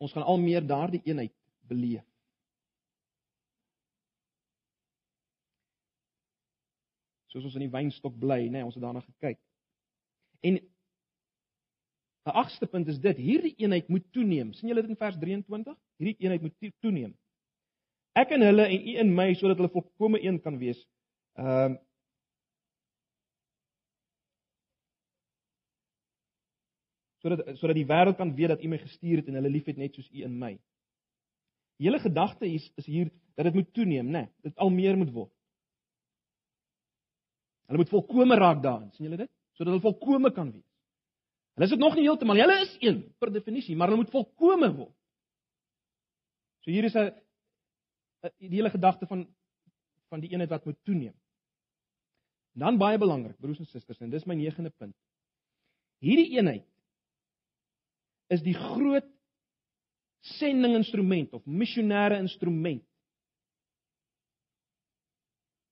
Ons 0.01 0.15
gaan 0.15 0.25
al 0.25 0.39
meer 0.41 0.65
daardie 0.65 1.01
eenheid 1.05 1.33
beleef. 1.69 2.05
Soos 7.29 7.45
ons 7.47 7.55
in 7.55 7.67
die 7.67 7.71
wynstok 7.71 8.17
bly, 8.19 8.41
nê, 8.47 8.57
nee, 8.57 8.65
ons 8.65 8.75
het 8.75 8.83
daarna 8.83 9.03
gekyk. 9.05 9.39
En 10.41 10.57
'n 10.57 12.37
agste 12.43 12.67
punt 12.67 12.87
is 12.87 12.99
dit, 12.99 13.17
hierdie 13.17 13.53
eenheid 13.57 13.87
moet 13.87 14.05
toeneem. 14.11 14.53
sien 14.53 14.67
julle 14.67 14.81
dit 14.81 14.89
in 14.89 14.97
vers 14.97 15.17
23? 15.17 15.77
Hierdie 15.97 16.17
eenheid 16.19 16.41
moet 16.41 16.73
toeneem. 16.79 17.13
Ek 18.13 18.33
en 18.35 18.41
hulle 18.41 18.65
en 18.67 18.87
u 18.87 18.97
in 18.97 19.15
my 19.15 19.33
sodat 19.33 19.57
hulle 19.57 19.69
volkome 19.69 20.19
een 20.23 20.41
kan 20.41 20.57
wees. 20.57 20.87
Ehm 21.37 21.71
uh, 21.71 21.79
sodat 27.21 27.57
sodat 27.59 27.77
die 27.77 27.87
wêreld 27.87 28.17
kan 28.17 28.33
weet 28.35 28.55
dat 28.55 28.63
U 28.63 28.69
my 28.71 28.79
gestuur 28.81 29.21
het 29.21 29.29
en 29.29 29.37
hulle 29.39 29.49
liefhet 29.53 29.77
net 29.77 29.95
soos 29.95 30.09
U 30.09 30.23
in 30.25 30.37
my. 30.39 30.55
Die 31.77 31.87
hele 31.89 32.01
gedagte 32.01 32.49
is 32.49 32.65
is 32.77 32.85
hier 32.85 33.11
dat 33.35 33.45
dit 33.45 33.53
moet 33.53 33.73
toeneem, 33.73 34.05
né? 34.05 34.25
Nee, 34.25 34.29
dit 34.49 34.57
al 34.57 34.69
meer 34.69 34.97
moet 34.97 35.11
word. 35.13 35.31
Hulle 37.69 37.79
moet 37.81 37.93
volkome 37.93 38.35
raak 38.35 38.63
daarin, 38.63 38.91
sien 38.91 39.07
julle 39.07 39.21
dit? 39.23 39.31
Sodat 39.55 39.73
hulle 39.73 39.85
volkome 39.85 40.31
kan 40.35 40.51
wees. 40.51 40.67
Hulle 41.55 41.67
is 41.67 41.73
dit 41.75 41.79
nog 41.79 41.95
nie 41.95 42.07
heeltemal, 42.07 42.41
hulle 42.41 42.57
is 42.65 42.73
een 42.81 43.03
per 43.19 43.31
definisie, 43.31 43.75
maar 43.75 43.91
hulle 43.91 44.01
moet 44.03 44.13
volkome 44.13 44.71
word. 44.75 44.95
So 46.61 46.71
hier 46.71 46.85
is 46.85 46.95
'n 46.95 47.11
die 48.37 48.57
hele 48.57 48.69
gedagte 48.69 49.07
van 49.07 49.27
van 50.09 50.19
die 50.19 50.29
eenheid 50.29 50.49
wat 50.49 50.65
moet 50.65 50.83
toeneem. 50.83 51.13
Dan 52.53 52.77
baie 52.77 52.97
belangrik, 52.97 53.37
broers 53.39 53.59
en 53.59 53.65
susters, 53.65 53.99
en 53.99 54.09
dis 54.09 54.25
my 54.25 54.35
9de 54.35 54.69
punt. 54.77 54.95
Hierdie 56.03 56.35
eenheid 56.35 56.65
is 58.31 58.43
die 58.45 58.55
groot 58.55 59.07
sending 60.37 60.77
instrument 60.77 61.33
of 61.33 61.43
missionêre 61.45 62.19
instrument 62.21 62.83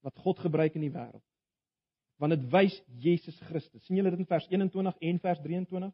wat 0.03 0.15
God 0.23 0.39
gebruik 0.39 0.75
in 0.75 0.85
die 0.87 0.93
wêreld. 0.93 1.23
Want 2.19 2.35
dit 2.35 2.45
wys 2.51 2.75
Jesus 2.99 3.35
Christus. 3.47 3.83
sien 3.85 3.99
julle 3.99 4.11
dit 4.11 4.19
in 4.19 4.27
vers 4.27 4.47
21 4.51 4.95
en 5.09 5.19
vers 5.23 5.41
23? 5.43 5.91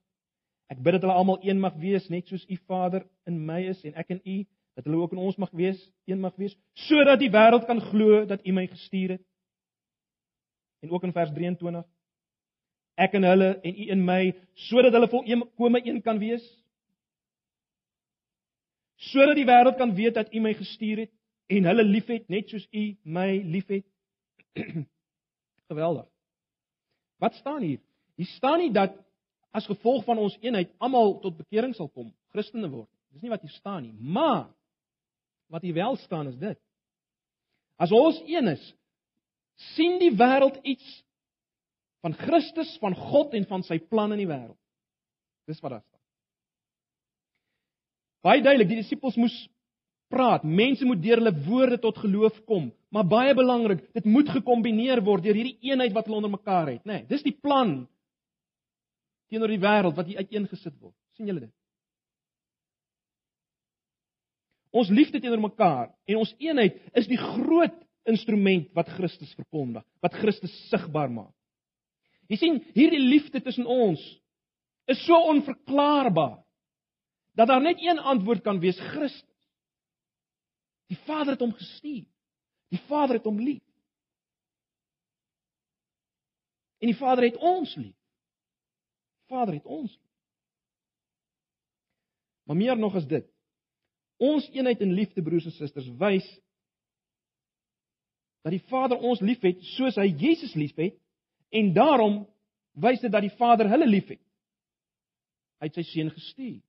Ek 0.74 0.82
bid 0.82 0.98
dat 0.98 1.06
hulle 1.06 1.18
almal 1.18 1.42
een 1.46 1.60
mag 1.62 1.76
wees, 1.78 2.08
net 2.10 2.30
soos 2.30 2.46
U 2.50 2.58
Vader 2.66 3.06
in 3.30 3.38
my 3.46 3.60
is 3.70 3.84
en 3.86 3.98
ek 4.02 4.16
in 4.16 4.22
U, 4.24 4.38
dat 4.76 4.88
hulle 4.88 5.04
ook 5.04 5.14
in 5.14 5.22
ons 5.22 5.38
mag 5.42 5.52
wees, 5.54 5.82
een 6.10 6.22
mag 6.22 6.34
wees, 6.42 6.56
sodat 6.88 7.22
die 7.22 7.30
wêreld 7.34 7.68
kan 7.70 7.82
glo 7.92 8.24
dat 8.30 8.42
U 8.46 8.54
my 8.56 8.66
gestuur 8.72 9.18
het. 9.18 9.26
En 10.82 10.94
ook 10.94 11.06
in 11.06 11.14
vers 11.14 11.34
23 11.34 11.86
Ek 12.96 13.16
in 13.18 13.28
hulle 13.28 13.50
en 13.60 13.76
u 13.76 13.88
in 13.92 14.04
my 14.08 14.22
sodat 14.68 14.96
hulle 14.96 15.10
volkome 15.12 15.82
een 15.84 16.02
kan 16.02 16.20
wees. 16.20 16.44
Sodat 19.12 19.36
die 19.36 19.48
wêreld 19.48 19.78
kan 19.78 19.94
weet 19.96 20.16
dat 20.16 20.34
u 20.34 20.40
my 20.40 20.54
gestuur 20.56 21.06
het 21.06 21.12
en 21.52 21.68
hulle 21.70 21.84
liefhet 21.84 22.30
net 22.32 22.50
soos 22.50 22.68
u 22.72 22.86
my 23.04 23.42
liefhet. 23.44 23.86
Geweldig. 25.70 26.08
Wat 27.20 27.34
staan 27.34 27.62
hier? 27.62 27.82
Hier 28.16 28.32
staan 28.38 28.60
nie 28.60 28.72
dat 28.72 28.96
as 29.56 29.68
gevolg 29.68 30.04
van 30.04 30.20
ons 30.20 30.36
eenheid 30.44 30.72
almal 30.84 31.20
tot 31.24 31.38
bekering 31.38 31.76
sal 31.76 31.88
kom, 31.90 32.12
Christene 32.36 32.70
word. 32.72 32.90
Dis 33.16 33.24
nie 33.24 33.32
wat 33.32 33.44
hier 33.44 33.56
staan 33.56 33.86
nie, 33.86 33.94
maar 33.96 34.50
wat 35.52 35.64
hier 35.64 35.76
wel 35.78 35.96
staan 36.04 36.28
is 36.28 36.40
dit. 36.40 36.60
As 37.80 37.92
ons 37.96 38.20
een 38.28 38.48
is, 38.52 38.64
sien 39.76 40.00
die 40.00 40.12
wêreld 40.16 40.60
iets 40.64 40.86
van 42.06 42.14
Christus, 42.14 42.76
van 42.78 42.94
God 42.94 43.34
en 43.34 43.48
van 43.50 43.64
sy 43.66 43.80
plan 43.82 44.14
in 44.14 44.22
die 44.22 44.30
wêreld. 44.30 44.60
Dis 45.50 45.62
wat 45.64 45.74
daar 45.74 45.82
staan. 45.82 46.02
Baie 48.26 48.44
duidelik, 48.46 48.70
die 48.70 48.82
disippels 48.84 49.18
moes 49.18 49.34
praat. 50.14 50.46
Mense 50.46 50.86
moet 50.86 51.02
deur 51.02 51.22
hulle 51.22 51.34
woorde 51.48 51.80
tot 51.82 51.98
geloof 52.04 52.38
kom, 52.50 52.70
maar 52.94 53.08
baie 53.10 53.34
belangrik, 53.38 53.82
dit 53.98 54.06
moet 54.10 54.30
gekombineer 54.38 55.02
word 55.06 55.26
deur 55.26 55.38
hierdie 55.38 55.58
eenheid 55.66 55.94
wat 55.96 56.06
hulle 56.06 56.20
onder 56.22 56.34
mekaar 56.36 56.76
het, 56.76 56.84
nê. 56.86 57.02
Nee, 57.02 57.10
dis 57.10 57.26
die 57.26 57.34
plan 57.34 57.80
teenoor 59.34 59.50
die 59.50 59.62
wêreld 59.62 59.98
wat 59.98 60.10
hier 60.10 60.22
uiteengesit 60.22 60.76
word. 60.78 60.94
sien 61.18 61.30
julle 61.32 61.48
dit? 61.48 61.54
Ons 64.76 64.92
liefde 64.94 65.22
teenoor 65.24 65.42
mekaar 65.42 65.90
en 66.06 66.22
ons 66.22 66.36
eenheid 66.44 66.78
is 66.94 67.10
die 67.10 67.18
groot 67.18 67.78
instrument 68.06 68.70
wat 68.78 68.92
Christus 68.94 69.34
verkondig, 69.40 69.86
wat 70.06 70.18
Christus 70.22 70.54
sigbaar 70.70 71.10
maak. 71.10 71.35
Jy 72.32 72.38
sien, 72.42 72.60
hierdie 72.74 73.02
liefde 73.02 73.42
tussen 73.42 73.68
ons 73.70 74.02
is 74.90 75.02
so 75.06 75.18
onverklaarbaar 75.30 76.42
dat 77.36 77.48
daar 77.48 77.62
net 77.62 77.82
een 77.82 78.00
antwoord 78.00 78.42
kan 78.42 78.60
wees: 78.60 78.80
Christus. 78.80 79.34
Die 80.88 80.98
Vader 80.98 81.34
het 81.34 81.42
hom 81.42 81.54
gestuur. 81.54 82.06
Die 82.70 82.82
Vader 82.88 83.16
het 83.16 83.26
hom 83.26 83.40
lief. 83.40 83.64
En 86.78 86.92
die 86.92 86.98
Vader 86.98 87.24
het 87.24 87.38
ons 87.38 87.76
lief. 87.76 87.96
Die 87.96 89.28
Vader 89.28 89.54
het 89.54 89.66
ons 89.66 89.92
lief. 89.92 90.02
Maar 92.46 92.56
meer 92.56 92.78
nog 92.78 92.96
as 92.96 93.08
dit. 93.08 93.26
Ons 94.18 94.48
eenheid 94.54 94.82
in 94.82 94.94
liefde 94.94 95.24
broers 95.24 95.46
en 95.46 95.52
susters 95.52 95.90
wys 96.00 96.28
dat 98.46 98.54
die 98.54 98.64
Vader 98.70 99.02
ons 99.02 99.20
liefhet 99.26 99.64
soos 99.74 99.98
hy 99.98 100.12
Jesus 100.22 100.54
liefhet 100.54 100.94
En 101.56 101.72
daarom 101.74 102.22
wys 102.84 103.02
dit 103.04 103.12
dat 103.12 103.24
die 103.24 103.34
Vader 103.40 103.70
hulle 103.72 103.88
liefhet. 103.88 104.22
Hy 105.62 105.70
het 105.70 105.78
sy 105.80 105.86
seun 105.88 106.12
gestuur. 106.12 106.62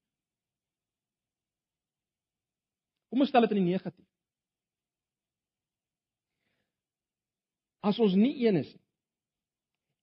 Kom 3.11 3.23
ons 3.23 3.31
stel 3.33 3.47
dit 3.47 3.57
in 3.57 3.65
die 3.65 3.73
negatief. 3.73 4.07
As 7.87 7.99
ons 8.03 8.15
nie 8.19 8.35
een 8.47 8.63
is 8.63 8.73
nie 8.73 8.87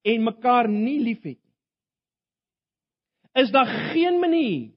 en 0.03 0.23
mekaar 0.23 0.67
nie 0.67 0.99
liefhet 0.99 1.39
nie, 1.39 1.53
is 3.43 3.51
daar 3.55 3.69
geen 3.93 4.19
manier 4.19 4.71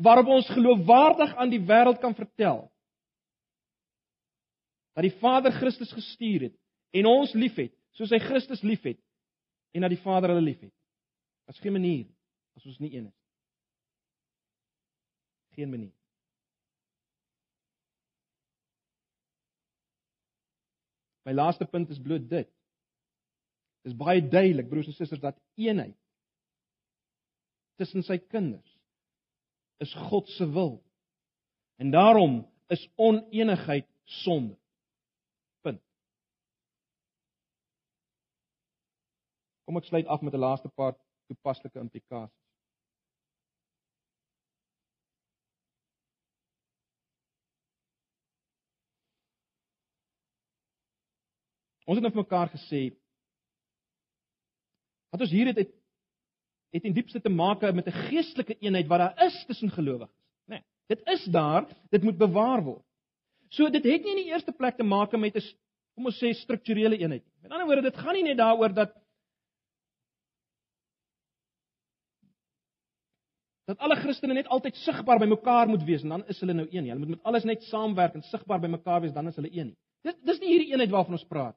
waarop 0.00 0.30
ons 0.38 0.48
geloofwaardig 0.50 1.34
aan 1.36 1.52
die 1.52 1.60
wêreld 1.68 2.00
kan 2.00 2.16
vertel 2.16 2.64
dat 4.96 5.04
die 5.04 5.14
Vader 5.20 5.52
Christus 5.54 5.92
gestuur 5.92 6.48
het 6.48 6.56
en 6.96 7.10
ons 7.10 7.34
liefhet 7.36 7.74
soos 7.98 8.10
hy 8.14 8.22
Christus 8.24 8.64
liefhet 8.64 8.98
en 9.70 9.84
dat 9.84 9.90
die 9.90 10.02
Vader 10.02 10.32
hulle 10.32 10.44
liefhet. 10.44 10.74
Daar's 11.44 11.60
geen 11.60 11.72
manier 11.72 12.06
as 12.56 12.66
ons 12.66 12.78
nie 12.78 12.92
een 12.94 13.06
is. 13.06 13.16
Geen 15.56 15.70
manier. 15.70 15.94
My 21.28 21.32
laaste 21.32 21.66
punt 21.68 21.90
is 21.92 22.00
bloot 22.00 22.28
dit. 22.28 22.48
Dit 23.82 23.92
is 23.92 23.96
baie 23.96 24.22
duidelik 24.24 24.68
broers 24.68 24.88
en 24.88 24.96
susters 24.96 25.20
dat 25.20 25.40
eenheid 25.60 25.96
tussen 27.78 28.02
sy 28.02 28.18
kinders 28.18 28.78
is 29.78 29.92
God 30.08 30.28
se 30.34 30.46
wil. 30.50 30.80
En 31.78 31.92
daarom 31.94 32.40
is 32.74 32.88
onenigheid 32.96 33.86
sonde. 34.04 34.56
Kom 39.68 39.76
ek 39.76 39.84
sluit 39.84 40.06
af 40.08 40.22
met 40.24 40.32
'n 40.32 40.40
laaste 40.40 40.68
paar 40.72 40.94
toepaslike 41.28 41.76
implikasies. 41.78 42.32
Ons 51.84 51.98
het 51.98 52.04
nou 52.04 52.12
vir 52.12 52.22
mekaar 52.22 52.48
gesê 52.52 52.80
wat 55.12 55.20
ons 55.20 55.30
hier 55.32 55.50
het 55.50 55.60
het, 55.60 55.74
het 56.72 56.84
in 56.88 56.96
diepste 56.96 57.20
te 57.20 57.28
maak 57.28 57.60
met 57.60 57.86
'n 57.88 58.00
geestelike 58.08 58.56
eenheid 58.60 58.88
wat 58.88 58.98
daar 58.98 59.26
is 59.26 59.44
tussen 59.46 59.70
gelowiges, 59.70 60.16
né? 60.48 60.56
Nee, 60.56 60.62
dit 60.86 61.00
is 61.08 61.24
daar, 61.24 61.68
dit 61.90 62.02
moet 62.02 62.16
bewaar 62.16 62.64
word. 62.64 62.84
So 63.50 63.68
dit 63.68 63.84
het 63.84 64.02
nie 64.02 64.16
in 64.16 64.22
die 64.24 64.32
eerste 64.32 64.52
plek 64.52 64.76
te 64.76 64.82
maak 64.84 65.12
met 65.12 65.36
'n 65.36 65.44
kom 65.94 66.06
ons 66.06 66.22
sê 66.22 66.32
strukturele 66.32 66.96
eenheid 66.96 67.24
nie. 67.24 67.34
Met 67.42 67.52
ander 67.52 67.66
woorde, 67.66 67.82
dit 67.82 67.96
gaan 67.96 68.14
nie 68.14 68.22
net 68.22 68.38
daaroor 68.38 68.72
dat 68.74 68.96
dat 73.68 73.78
alle 73.84 73.98
Christene 74.00 74.32
net 74.32 74.48
altyd 74.48 74.78
sigbaar 74.80 75.20
by 75.20 75.26
mekaar 75.28 75.68
moet 75.68 75.84
wees 75.84 76.02
en 76.06 76.14
dan 76.14 76.22
is 76.32 76.38
hulle 76.40 76.54
nou 76.56 76.66
een 76.70 76.86
nie. 76.86 76.92
Hulle 76.92 77.04
moet 77.04 77.16
met 77.18 77.26
alles 77.28 77.44
net 77.44 77.66
saamwerk 77.68 78.14
en 78.16 78.24
sigbaar 78.30 78.62
by 78.62 78.70
mekaar 78.72 79.02
wees, 79.04 79.12
dan 79.12 79.28
is 79.28 79.36
hulle 79.36 79.50
een 79.52 79.72
nie. 79.72 79.76
Dis 80.06 80.16
dis 80.24 80.38
nie 80.40 80.52
hierdie 80.54 80.70
eenheid 80.72 80.94
waarvan 80.94 81.18
ons 81.18 81.26
praat. 81.28 81.56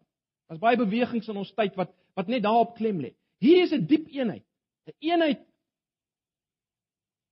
Daar's 0.52 0.60
baie 0.60 0.80
bewegings 0.80 1.30
in 1.32 1.39
ons 1.39 1.54
tyd 1.56 1.78
wat 1.80 1.93
wat 2.19 2.28
net 2.28 2.43
daarop 2.43 2.76
klem 2.76 3.00
lê. 3.00 3.13
Hier 3.39 3.63
is 3.63 3.71
'n 3.71 3.86
diep 3.88 4.10
eenheid. 4.12 4.43
'n 4.88 4.97
Eenheid 5.00 5.45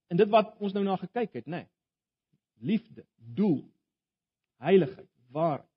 in 0.10 0.18
dit 0.18 0.30
wat 0.30 0.56
ons 0.60 0.74
nou 0.74 0.84
na 0.84 0.96
gekyk 0.96 1.34
het, 1.34 1.46
nê. 1.46 1.60
Nee. 1.60 1.68
Liefde, 2.62 3.06
doel, 3.18 3.64
heiligheid, 4.58 5.10
waarheid. 5.32 5.68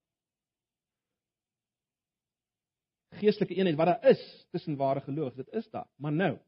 Geestelike 3.20 3.54
eenheid 3.54 3.76
wat 3.76 3.86
daar 3.86 4.10
is 4.10 4.46
tussen 4.50 4.76
ware 4.76 5.00
geloof, 5.00 5.34
dit 5.34 5.48
is 5.48 5.68
daar. 5.70 5.88
Maar 5.96 6.12
nou, 6.12 6.38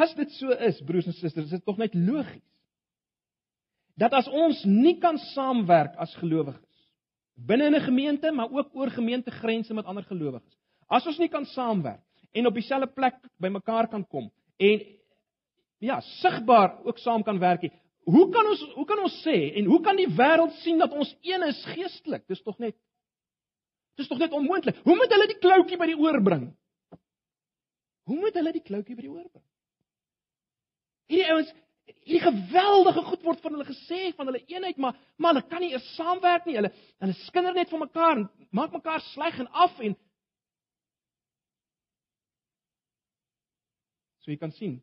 As 0.00 0.14
dit 0.16 0.32
so 0.38 0.54
is, 0.68 0.80
broers 0.86 1.08
en 1.10 1.16
susters, 1.16 1.48
is 1.50 1.58
dit 1.58 1.64
tog 1.66 1.80
net 1.80 1.96
logies 1.98 2.46
dat 4.00 4.14
as 4.16 4.28
ons 4.32 4.62
nie 4.64 4.94
kan 5.02 5.18
saamwerk 5.34 5.98
as 6.00 6.14
gelowiges 6.16 6.70
binne 7.48 7.66
in 7.66 7.74
'n 7.74 7.84
gemeente, 7.84 8.32
maar 8.32 8.50
ook 8.52 8.74
oor 8.74 8.90
gemeentegrense 8.90 9.74
met 9.74 9.84
ander 9.84 10.04
gelowiges. 10.04 10.56
As 10.88 11.06
ons 11.06 11.18
nie 11.18 11.28
kan 11.28 11.44
saamwerk 11.44 12.04
en 12.32 12.46
op 12.46 12.54
dieselfde 12.54 12.86
plek 12.94 13.14
bymekaar 13.38 13.88
kan 13.88 14.06
kom 14.06 14.30
en 14.56 14.80
ja, 15.78 16.00
sigbaar 16.00 16.84
ook 16.84 16.98
saam 16.98 17.22
kan 17.22 17.38
werk 17.38 17.62
nie. 17.62 17.72
Hoe 18.04 18.28
kan 18.30 18.46
ons 18.46 18.62
hoe 18.74 18.84
kan 18.84 18.98
ons 18.98 19.22
sê 19.24 19.56
en 19.56 19.64
hoe 19.64 19.80
kan 19.80 19.96
die 19.96 20.08
wêreld 20.08 20.52
sien 20.62 20.78
dat 20.78 20.92
ons 20.92 21.16
een 21.22 21.42
is 21.42 21.64
geestelik? 21.64 22.26
Dis 22.26 22.42
tog 22.42 22.58
net 22.58 22.76
Dis 23.96 24.08
tog 24.08 24.18
net 24.18 24.32
onmoontlik. 24.32 24.76
Hoe 24.84 24.96
moet 24.96 25.12
hulle 25.12 25.26
die 25.26 25.38
kloutjie 25.38 25.76
by 25.76 25.86
die 25.90 25.98
oor 25.98 26.22
bring? 26.22 26.56
Hoe 28.08 28.16
moet 28.16 28.34
hulle 28.34 28.52
die 28.52 28.62
kloutjie 28.64 28.96
by 28.96 29.02
die 29.02 29.12
oor 29.12 29.28
bring? 29.28 29.49
Hierdie 31.10 31.32
ouens, 31.34 31.50
hierdie 32.06 32.22
geweldige 32.22 33.02
goed 33.08 33.24
word 33.26 33.42
van 33.44 33.56
hulle 33.56 33.66
gesê 33.68 34.12
van 34.18 34.30
hulle 34.30 34.42
eenheid, 34.46 34.78
maar 34.78 34.98
maar 35.18 35.34
hulle 35.34 35.48
kan 35.50 35.62
nie 35.64 35.72
eers 35.74 35.88
saamwerk 35.96 36.46
nie. 36.46 36.56
Hulle 36.60 36.70
hulle 37.02 37.18
skinder 37.24 37.56
net 37.56 37.72
van 37.72 37.84
mekaar 37.84 38.14
en 38.16 38.28
maak 38.54 38.72
mekaar 38.76 39.02
sleg 39.10 39.42
en 39.42 39.50
af 39.66 39.82
en 39.82 39.98
So 44.20 44.28
jy 44.28 44.36
kan 44.36 44.52
sien, 44.52 44.74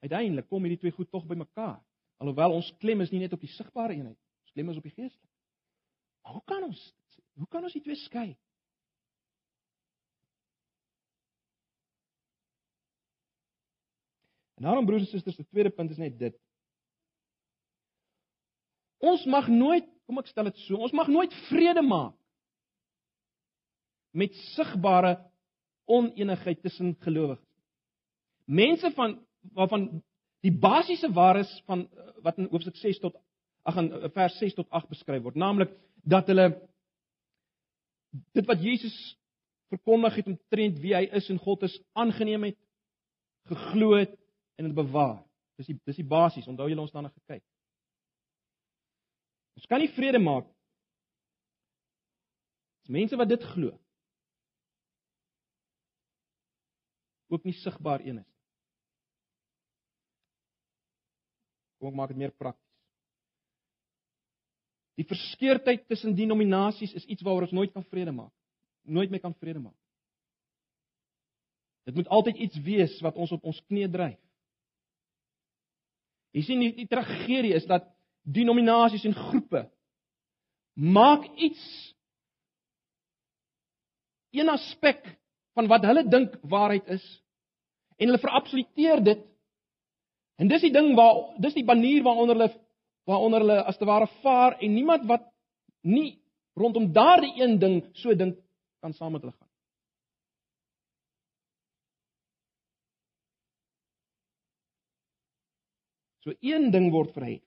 uiteindelik 0.00 0.48
kom 0.48 0.64
hierdie 0.64 0.80
twee 0.80 0.94
goed 0.96 1.10
tog 1.12 1.26
by 1.28 1.36
mekaar. 1.36 1.76
Alhoewel 2.22 2.56
ons 2.56 2.70
klem 2.80 3.02
is 3.04 3.10
nie 3.12 3.20
net 3.20 3.34
op 3.36 3.42
die 3.44 3.50
sigbare 3.52 3.92
eenheid, 3.92 4.16
ons 4.16 4.54
klem 4.56 4.70
is 4.72 4.78
op 4.80 4.86
die 4.88 4.94
geestelike. 4.94 5.32
Hoe 6.32 6.40
kan 6.48 6.64
ons 6.64 6.80
hoe 7.34 7.48
kan 7.50 7.66
ons 7.66 7.74
die 7.74 7.82
twee 7.84 7.98
skei? 7.98 8.28
En 14.54 14.66
daarom 14.68 14.86
broers 14.86 15.02
en 15.02 15.08
susters, 15.08 15.36
die 15.36 15.48
tweede 15.50 15.70
punt 15.70 15.90
is 15.90 16.00
net 16.00 16.18
dit. 16.18 16.36
Ons 19.04 19.24
mag 19.28 19.48
nooit, 19.50 19.86
kom 20.06 20.20
ek 20.20 20.30
stel 20.30 20.48
dit 20.48 20.60
so, 20.64 20.78
ons 20.78 20.94
mag 20.96 21.10
nooit 21.12 21.32
vrede 21.48 21.82
maak 21.84 22.14
met 24.14 24.34
sigbare 24.54 25.16
onenigheid 25.90 26.60
tussen 26.62 26.94
gelowiges. 27.02 27.42
Mense 28.46 28.90
van 28.94 29.18
waarvan 29.52 29.88
die 30.44 30.52
basiese 30.52 31.10
waarheid 31.12 31.50
van 31.66 31.82
wat 32.24 32.38
in 32.38 32.48
hoofstuk 32.52 32.76
6 32.80 33.00
tot 33.02 33.16
ag 33.64 33.80
in 33.80 33.90
vers 34.14 34.38
6 34.38 34.54
tot 34.54 34.70
8 34.70 34.88
beskryf 34.92 35.22
word, 35.24 35.36
naamlik 35.40 35.72
dat 36.04 36.28
hulle 36.30 36.46
dit 38.36 38.46
wat 38.46 38.62
Jesus 38.62 38.94
verkondig 39.72 40.20
het 40.20 40.28
omtrent 40.30 40.78
wie 40.80 40.94
hy 40.94 41.04
is 41.18 41.28
en 41.32 41.40
God 41.42 41.64
is 41.66 41.74
aangeneem 41.98 42.50
het, 42.50 42.58
geglo 43.50 43.96
het 43.98 44.14
en 44.56 44.68
dit 44.68 44.74
bewaar. 44.76 45.22
Dis 45.58 45.70
die 45.70 45.78
dis 45.86 46.00
die 46.00 46.06
basies. 46.06 46.46
Onthou 46.50 46.68
julle 46.68 46.82
ons 46.82 46.92
daarna 46.94 47.12
gekyk. 47.12 47.44
Ons 49.54 49.66
kan 49.70 49.82
nie 49.82 49.92
vrede 49.94 50.20
maak 50.22 50.50
as 52.84 52.92
mense 52.92 53.16
wat 53.16 53.30
dit 53.30 53.44
glo 53.54 53.72
ook 57.32 57.46
nie 57.48 57.54
sigbaar 57.62 58.02
een 58.04 58.20
is. 58.20 58.32
Kom 61.80 61.90
ek 61.90 61.96
maak 61.98 62.12
dit 62.12 62.20
meer 62.20 62.34
prakties. 62.34 62.62
Die 64.94 65.06
verskeurdheid 65.08 65.88
tussen 65.90 66.14
denominasies 66.14 66.92
is 66.94 67.06
iets 67.10 67.24
waaroor 67.26 67.48
ons 67.48 67.56
nooit 67.56 67.72
kan 67.74 67.86
vrede 67.90 68.12
maak. 68.14 68.30
Nooit 68.86 69.10
meer 69.10 69.22
kan 69.24 69.34
vrede 69.40 69.58
maak. 69.58 69.78
Dit 71.84 71.96
moet 71.98 72.08
altyd 72.08 72.38
iets 72.46 72.60
wees 72.64 72.94
wat 73.04 73.18
ons 73.20 73.32
op 73.34 73.44
ons 73.44 73.58
knie 73.66 73.88
dryf. 73.90 74.20
Jy 76.34 76.42
sien 76.42 76.62
die, 76.64 76.72
die 76.74 76.90
tragedie 76.90 77.54
is 77.54 77.66
dat 77.70 77.86
denominasies 78.24 79.04
en 79.06 79.14
groepe 79.14 79.66
maak 80.74 81.26
iets 81.38 81.62
een 84.34 84.50
aspek 84.50 85.04
van 85.54 85.68
wat 85.70 85.84
hulle 85.86 86.02
dink 86.10 86.34
waarheid 86.50 86.88
is 86.96 87.04
en 87.96 88.08
hulle 88.08 88.18
verabsoluteer 88.18 89.04
dit. 89.06 89.20
En 90.42 90.50
dis 90.50 90.64
die 90.66 90.72
ding 90.74 90.96
waar 90.98 91.36
dis 91.38 91.54
die 91.54 91.66
banier 91.66 92.02
waaronder 92.02 92.40
hulle 92.40 92.50
waaronder 93.04 93.44
hulle 93.44 93.60
as 93.68 93.78
te 93.78 93.86
ware 93.86 94.08
vaar 94.24 94.56
en 94.58 94.74
niemand 94.74 95.04
wat 95.06 95.28
nie 95.84 96.16
rondom 96.58 96.88
daardie 96.92 97.34
een 97.38 97.58
ding 97.60 97.82
so 98.00 98.14
dink 98.16 98.38
kan 98.80 98.94
saam 98.96 99.12
met 99.12 99.22
hulle 99.22 99.36
gaan 99.36 99.43
So 106.24 106.32
een 106.40 106.70
ding 106.72 106.88
word 106.92 107.12
verhef. 107.12 107.42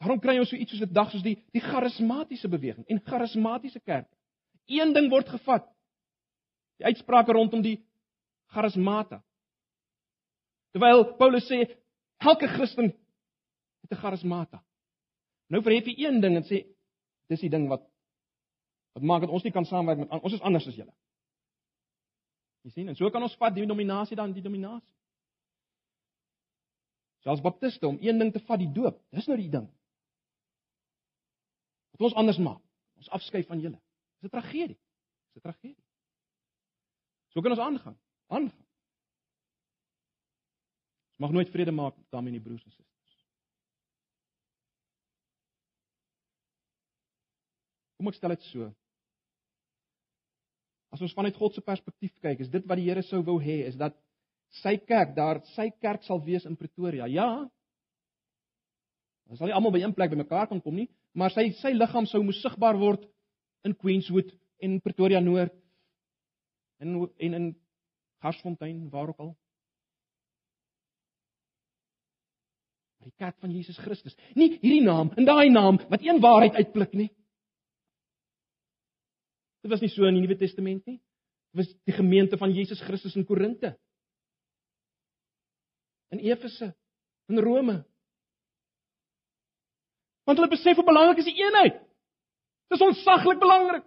Waarom 0.00 0.20
kry 0.22 0.38
ons 0.40 0.48
so 0.48 0.56
iets 0.56 0.72
soos 0.72 0.86
'n 0.86 0.94
dag 0.94 1.10
soos 1.10 1.22
die 1.22 1.36
die 1.52 1.60
charismatiese 1.60 2.48
beweging 2.48 2.86
en 2.86 3.02
charismatiese 3.04 3.80
kerke? 3.80 4.14
Een 4.66 4.94
ding 4.94 5.10
word 5.10 5.28
gevat. 5.28 5.66
Die 6.78 6.86
uitsprake 6.86 7.32
rondom 7.32 7.62
die 7.62 7.84
charismata. 8.54 9.22
Terwyl 10.72 11.16
Paulus 11.18 11.50
sê 11.50 11.66
elke 12.18 12.48
Christen 12.48 12.94
het 13.82 13.90
'n 13.90 14.00
charismata. 14.00 14.62
Nou 15.48 15.62
verhef 15.62 15.84
hy 15.84 15.94
een 16.06 16.20
ding 16.20 16.36
en 16.36 16.44
sê 16.44 16.64
dis 17.28 17.40
die 17.40 17.50
ding 17.50 17.68
wat 17.68 17.82
wat 18.92 19.02
maak 19.02 19.20
dat 19.20 19.30
ons 19.30 19.42
nie 19.42 19.52
kan 19.52 19.64
saamwerk 19.64 19.98
met 19.98 20.22
ons 20.22 20.32
is 20.32 20.40
anders 20.40 20.66
as 20.66 20.76
julle. 20.76 20.94
Jy 22.62 22.70
sien, 22.70 22.88
en 22.88 22.96
so 22.96 23.10
kan 23.10 23.22
ons 23.22 23.36
vat 23.36 23.54
die 23.54 23.62
denominasie 23.62 24.16
dan 24.16 24.32
die 24.32 24.42
denominasie. 24.42 24.99
Selfs 27.24 27.42
baptiste 27.44 27.86
om 27.86 27.98
een 28.00 28.18
ding 28.18 28.32
te 28.32 28.40
vat, 28.40 28.58
die 28.60 28.72
doop. 28.72 29.00
Dis 29.12 29.28
nou 29.28 29.36
die 29.38 29.50
ding. 29.52 29.66
Wat 31.92 32.08
ons 32.08 32.16
anders 32.22 32.40
maak. 32.40 32.62
Ons 33.00 33.12
afskei 33.16 33.42
van 33.48 33.60
julle. 33.60 33.80
Dis 34.20 34.30
'n 34.30 34.36
tragedie. 34.36 34.78
Dis 35.32 35.42
'n 35.42 35.46
tragedie. 35.48 35.84
So 37.32 37.40
kan 37.40 37.50
ons 37.50 37.60
aangaan. 37.60 37.98
Aangaan. 38.26 38.66
Ons 41.10 41.18
mag 41.18 41.30
nooit 41.30 41.50
vrede 41.50 41.72
maak 41.72 41.94
daarmee 42.10 42.32
nie 42.32 42.40
broers 42.40 42.64
en 42.64 42.70
susters. 42.70 43.26
Kom 47.96 48.08
ek 48.08 48.14
stel 48.14 48.32
dit 48.32 48.42
so. 48.42 48.74
As 50.90 51.00
ons 51.00 51.12
vanuit 51.12 51.36
God 51.36 51.54
se 51.54 51.60
perspektief 51.60 52.14
kyk, 52.24 52.40
is 52.40 52.50
dit 52.50 52.64
wat 52.66 52.80
die 52.80 52.88
Here 52.88 53.02
sou 53.02 53.22
wou 53.22 53.38
hê, 53.42 53.66
is 53.68 53.76
dat 53.76 53.94
sy 54.58 54.76
kerk 54.82 55.14
daar, 55.16 55.40
sy 55.54 55.70
kerk 55.80 56.04
sal 56.06 56.22
wees 56.24 56.46
in 56.48 56.58
Pretoria. 56.58 57.06
Ja. 57.10 57.28
Ons 59.30 59.38
sal 59.38 59.50
nie 59.50 59.56
almal 59.56 59.74
by 59.74 59.82
een 59.84 59.94
plek 59.94 60.10
bymekaar 60.10 60.48
kan 60.50 60.62
kom 60.62 60.74
nie, 60.74 60.88
maar 61.14 61.30
sy 61.34 61.50
sy 61.60 61.72
liggaam 61.76 62.08
sou 62.10 62.22
moes 62.24 62.40
sigbaar 62.42 62.78
word 62.80 63.06
in 63.66 63.76
Queenswood 63.78 64.32
en 64.64 64.80
Pretoria 64.82 65.20
Noord 65.22 65.54
en 66.80 66.96
en 67.20 67.36
in 67.36 67.46
Garsfontein, 68.20 68.88
waar 68.92 69.12
ook 69.12 69.22
al. 69.22 69.30
Die 73.00 73.14
kerk 73.16 73.38
van 73.40 73.52
Jesus 73.54 73.78
Christus. 73.80 74.16
Nie 74.36 74.58
hierdie 74.58 74.82
naam 74.84 75.12
en 75.16 75.24
daai 75.24 75.48
naam 75.48 75.78
wat 75.88 76.02
een 76.04 76.20
waarheid 76.20 76.58
uitblik 76.58 76.92
nie. 76.98 77.08
Dit 79.64 79.72
was 79.72 79.80
nie 79.80 79.92
so 79.92 80.08
in 80.08 80.18
die 80.18 80.24
Nuwe 80.24 80.36
Testament 80.40 80.84
nie. 80.88 80.98
Dit 81.52 81.62
was 81.62 81.70
die 81.88 81.96
gemeente 81.96 82.36
van 82.40 82.52
Jesus 82.52 82.80
Christus 82.84 83.16
in 83.16 83.24
Korinte 83.28 83.76
in 86.10 86.18
Efese, 86.18 86.74
in 87.28 87.38
Rome. 87.38 87.84
Want 90.26 90.38
hulle 90.38 90.50
besef 90.50 90.76
hoe 90.76 90.86
belangrik 90.86 91.22
is 91.22 91.30
die 91.30 91.38
eenheid. 91.42 91.80
Dit 92.70 92.78
is 92.78 92.86
onsaglik 92.86 93.40
belangrik. 93.42 93.86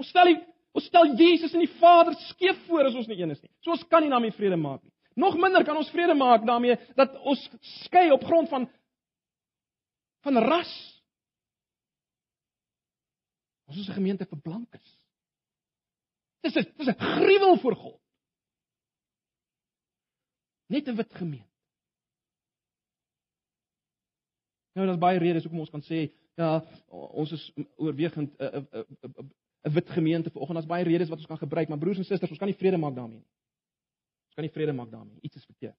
Ons 0.00 0.08
stel 0.12 0.32
die 0.32 0.40
ons 0.72 0.86
stel 0.88 1.10
Jesus 1.20 1.52
en 1.52 1.60
die 1.60 1.74
Vader 1.76 2.14
skeef 2.30 2.56
voor 2.64 2.86
as 2.88 2.94
ons 2.96 3.08
nie 3.10 3.18
een 3.20 3.34
is 3.34 3.42
nie. 3.42 3.50
So 3.60 3.74
ons 3.74 3.82
kan 3.92 4.00
nie 4.00 4.08
daarmee 4.08 4.32
vrede 4.32 4.56
maak 4.56 4.80
nie. 4.80 4.92
Nog 5.20 5.36
minder 5.36 5.66
kan 5.68 5.76
ons 5.76 5.90
vrede 5.92 6.14
maak 6.16 6.46
daarmee 6.48 6.78
dat 6.96 7.12
ons 7.28 7.42
skei 7.84 8.06
op 8.14 8.24
grond 8.24 8.48
van 8.48 8.64
van 10.24 10.38
ras. 10.40 10.72
Ons 13.68 13.82
is 13.82 13.88
'n 13.88 13.98
gemeente 14.00 14.24
vir 14.24 14.40
blankes. 14.40 14.88
Dis 16.40 16.56
'n 16.56 16.72
dis 16.76 16.88
'n 16.88 16.98
gruwel 16.98 17.56
vir 17.56 17.76
God. 17.76 18.00
Net 20.68 20.88
'n 20.88 20.96
wit 20.96 21.14
gemeente. 21.14 21.51
Nou 24.72 24.86
daar's 24.86 25.00
baie 25.00 25.18
redes 25.18 25.44
hoekom 25.44 25.60
ons 25.60 25.70
kan 25.70 25.84
sê 25.84 26.06
ja, 26.40 26.62
ons 26.88 27.32
is 27.32 27.52
oorwegend 27.76 28.32
'n 28.38 28.66
'n 28.72 29.30
'n 29.62 29.72
wit 29.72 29.90
gemeente 29.90 30.30
vanoggend. 30.30 30.58
Daar's 30.58 30.70
baie 30.70 30.84
redes 30.84 31.08
wat 31.08 31.18
ons 31.18 31.26
kan 31.26 31.38
gebruik, 31.38 31.68
maar 31.68 31.78
broers 31.78 31.98
en 31.98 32.04
susters, 32.04 32.30
ons 32.30 32.38
kan 32.38 32.48
nie 32.48 32.56
vrede 32.56 32.76
maak 32.76 32.94
daarmee 32.94 33.18
nie. 33.18 33.28
Ons 34.26 34.34
kan 34.34 34.44
nie 34.44 34.52
vrede 34.52 34.72
maak 34.72 34.90
daarmee. 34.90 35.18
Iets 35.20 35.36
is 35.36 35.44
verkeerd. 35.44 35.76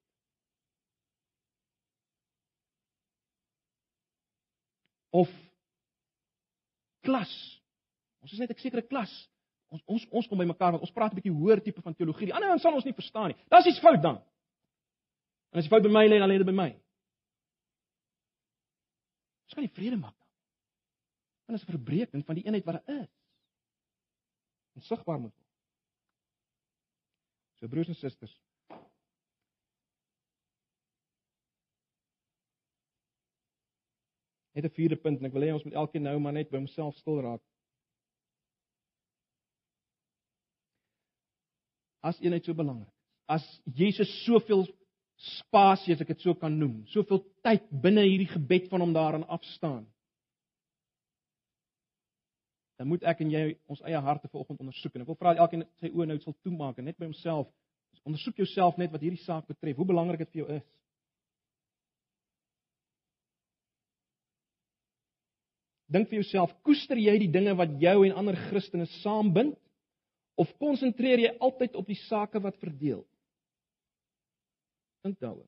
Of 5.09 5.29
klas. 7.01 7.61
Ons 8.21 8.31
is 8.31 8.39
net 8.39 8.49
'n 8.49 8.59
sekere 8.59 8.81
klas. 8.81 9.29
Ons 9.69 9.81
ons 9.85 10.05
ons 10.09 10.27
kom 10.27 10.37
by 10.37 10.45
mekaar 10.45 10.71
want 10.71 10.81
ons 10.81 10.91
praat 10.91 11.11
'n 11.11 11.15
bietjie 11.15 11.33
hoër 11.33 11.61
tipe 11.61 11.81
van 11.81 11.95
teologie. 11.95 12.25
Die 12.25 12.33
ander 12.33 12.51
ons 12.51 12.61
sal 12.61 12.73
ons 12.73 12.85
nie 12.85 12.93
verstaan 12.93 13.27
nie. 13.27 13.37
Dis 13.49 13.65
iets 13.65 13.79
fout 13.79 14.01
dan. 14.01 14.21
En 15.51 15.57
as 15.59 15.63
die 15.65 15.69
fout 15.69 15.83
by 15.83 15.89
my 15.89 16.07
lê, 16.07 16.19
dan 16.19 16.29
lê 16.29 16.37
dit 16.37 16.45
by 16.45 16.51
my. 16.51 16.82
Ons 19.53 19.59
kan 19.61 19.67
nie 19.67 19.77
vrede 19.77 19.97
maak 20.01 20.15
dan. 20.17 20.29
Want 21.45 21.59
dit 21.59 21.61
is 21.61 21.67
'n 21.67 21.77
verbreeking 21.77 22.25
van 22.25 22.35
die 22.35 22.43
eenheid 22.43 22.65
wat 22.65 22.73
daar 22.73 23.01
is. 23.01 23.11
En 24.73 24.81
sigbaar 24.81 25.19
moet 25.19 25.35
word. 25.35 25.49
So 27.59 27.67
broers 27.67 27.87
en 27.87 27.95
susters. 27.95 28.41
Het 34.51 34.65
'n 34.65 34.73
vierde 34.73 34.95
punt 34.95 35.19
en 35.19 35.25
ek 35.25 35.33
wil 35.33 35.41
hê 35.41 35.53
ons 35.53 35.63
moet 35.63 35.73
elkeen 35.73 36.01
nou 36.01 36.19
maar 36.19 36.33
net 36.33 36.49
by 36.49 36.57
homself 36.57 36.95
stil 36.95 37.21
raak. 37.21 37.41
As 42.01 42.19
eenheid 42.19 42.45
so 42.45 42.53
belangrik 42.53 42.87
is, 42.87 42.93
as 43.25 43.61
Jesus 43.65 44.23
soveel 44.25 44.65
spasie 45.23 45.95
as 45.95 46.01
ek 46.03 46.13
dit 46.13 46.23
so 46.25 46.35
kan 46.35 46.53
noem, 46.59 46.81
soveel 46.91 47.21
tyd 47.45 47.65
binne 47.83 48.03
hierdie 48.03 48.31
gebed 48.33 48.69
van 48.71 48.83
hom 48.83 48.93
daarin 48.95 49.25
afstaan. 49.31 49.83
Dan 52.79 52.89
moet 52.91 53.05
ek 53.07 53.21
en 53.23 53.31
jy 53.31 53.43
ons 53.71 53.83
eie 53.87 53.99
harte 54.03 54.27
vanoggend 54.27 54.63
ondersoek 54.65 54.95
en 54.95 55.05
ek 55.05 55.11
wil 55.13 55.19
vra 55.19 55.35
elkeen 55.37 55.63
sy 55.79 55.93
oë 55.93 56.09
nou 56.09 56.17
sal 56.23 56.35
toemaak 56.43 56.81
en 56.81 56.89
net 56.89 56.97
by 56.99 57.07
homself 57.07 57.47
ondersoek 58.03 58.41
jouself 58.41 58.77
net 58.81 58.91
wat 58.91 59.03
hierdie 59.05 59.21
saak 59.23 59.47
betref, 59.47 59.77
hoe 59.77 59.87
belangrik 59.87 60.25
dit 60.25 60.31
vir 60.33 60.41
jou 60.41 60.47
is. 60.57 60.65
Dink 65.93 66.09
vir 66.09 66.19
jouself, 66.23 66.51
koester 66.65 66.97
jy 66.97 67.13
die 67.21 67.31
dinge 67.31 67.53
wat 67.59 67.75
jou 67.81 67.99
en 68.07 68.17
ander 68.17 68.37
Christene 68.49 68.87
saambind 68.99 69.55
of 70.41 70.49
konsentreer 70.59 71.21
jy 71.21 71.33
altyd 71.37 71.77
op 71.79 71.87
die 71.87 71.99
sake 72.07 72.41
wat 72.41 72.57
verdeel? 72.59 73.03
Dink 75.03 75.19
daaroor. 75.19 75.47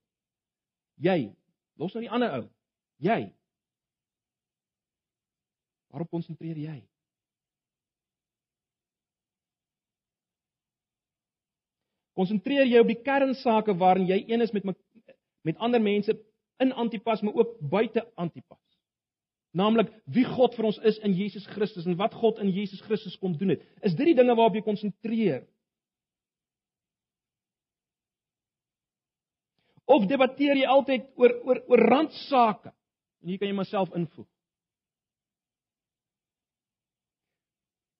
Jy, 1.02 1.32
los 1.80 1.96
nou 1.96 2.04
die 2.04 2.12
ander 2.12 2.34
ou. 2.38 2.44
Jy. 3.04 3.22
Waarop 5.92 6.12
konsentreer 6.12 6.60
jy? 6.60 6.78
Konsentreer 12.16 12.68
jy 12.68 12.80
op 12.80 12.92
die 12.92 13.02
kernsake 13.04 13.76
waarin 13.80 14.08
jy 14.08 14.22
een 14.28 14.44
is 14.44 14.54
met 14.56 14.68
met 15.46 15.60
ander 15.62 15.82
mense 15.82 16.16
in 16.64 16.72
Antipas, 16.74 17.22
maar 17.22 17.36
ook 17.38 17.60
buite 17.60 18.02
Antipas. 18.16 18.66
naamlik 19.56 19.92
wie 20.12 20.26
God 20.28 20.56
vir 20.58 20.68
ons 20.70 20.80
is 20.84 20.98
in 21.08 21.16
Jesus 21.16 21.46
Christus 21.48 21.88
en 21.88 21.96
wat 22.00 22.16
God 22.20 22.42
in 22.44 22.52
Jesus 22.52 22.82
Christus 22.86 23.16
kom 23.22 23.38
doen 23.40 23.56
het. 23.56 23.62
Is 23.88 23.96
dit 23.96 24.12
die 24.12 24.18
dinge 24.18 24.36
waarop 24.36 24.58
jy 24.58 24.64
konsentreer? 24.66 25.46
Of 29.86 30.08
debatteer 30.10 30.58
jy 30.58 30.70
altyd 30.70 31.12
oor 31.20 31.34
oor 31.46 31.62
oor 31.70 31.84
randsake? 31.92 32.72
En 33.22 33.30
hier 33.30 33.42
kan 33.42 33.50
jy 33.50 33.58
myself 33.58 33.94
invoeg. 33.98 34.28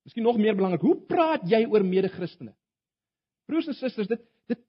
Miskien 0.06 0.26
nog 0.26 0.38
meer 0.38 0.54
belangrik, 0.54 0.84
hoe 0.86 0.98
praat 1.10 1.46
jy 1.50 1.64
oor 1.66 1.82
mede-Christene? 1.82 2.52
Broers 3.46 3.66
en 3.70 3.74
susters, 3.74 4.10
dit 4.10 4.22
dit 4.50 4.60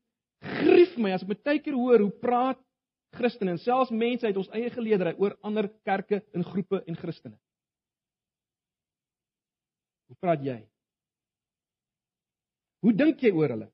grief 0.61 0.95
my 1.01 1.11
as 1.13 1.25
ek 1.25 1.43
baie 1.45 1.61
keer 1.61 1.77
hoor 1.77 2.01
hoe 2.01 2.13
praat 2.21 2.61
Christene 3.17 3.53
en 3.55 3.61
selfs 3.61 3.93
mense 3.93 4.25
uit 4.25 4.37
ons 4.37 4.49
eie 4.57 4.69
geleedere 4.73 5.15
oor 5.21 5.37
ander 5.45 5.69
kerke 5.85 6.21
en 6.33 6.45
groepe 6.45 6.81
en 6.85 6.97
Christene. 6.97 7.37
Hoe 10.07 10.17
praat 10.21 10.43
jy? 10.45 10.57
Hoe 12.85 12.93
dink 12.93 13.23
jy 13.23 13.33
oor 13.33 13.53
hulle? 13.55 13.69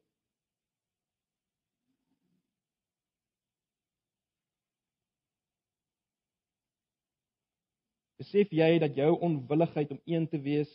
Besef 8.33 8.49
jy 8.49 8.79
dat 8.81 8.95
jou 8.97 9.11
onwilligheid 9.21 9.91
om 9.93 9.99
een 10.09 10.23
te 10.25 10.39
wees 10.41 10.69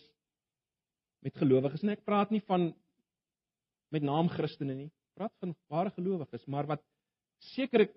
met 1.26 1.34
gelowiges. 1.34 1.82
En 1.82 1.90
ek 1.90 2.04
praat 2.06 2.30
nie 2.30 2.38
van 2.46 2.68
met 3.90 4.06
naam 4.06 4.28
Christene 4.30 4.76
nie. 4.78 4.86
Ek 4.86 5.18
praat 5.18 5.34
van 5.42 5.56
ware 5.66 5.90
gelowiges, 5.96 6.44
maar 6.46 6.68
wat 6.70 6.84
seker 7.56 7.88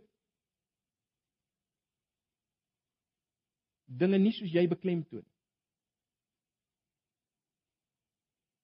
dinge 3.85 4.17
nie 4.17 4.33
soos 4.33 4.49
jy 4.49 4.65
beklemtoon 4.65 5.21
nie. 5.21 5.37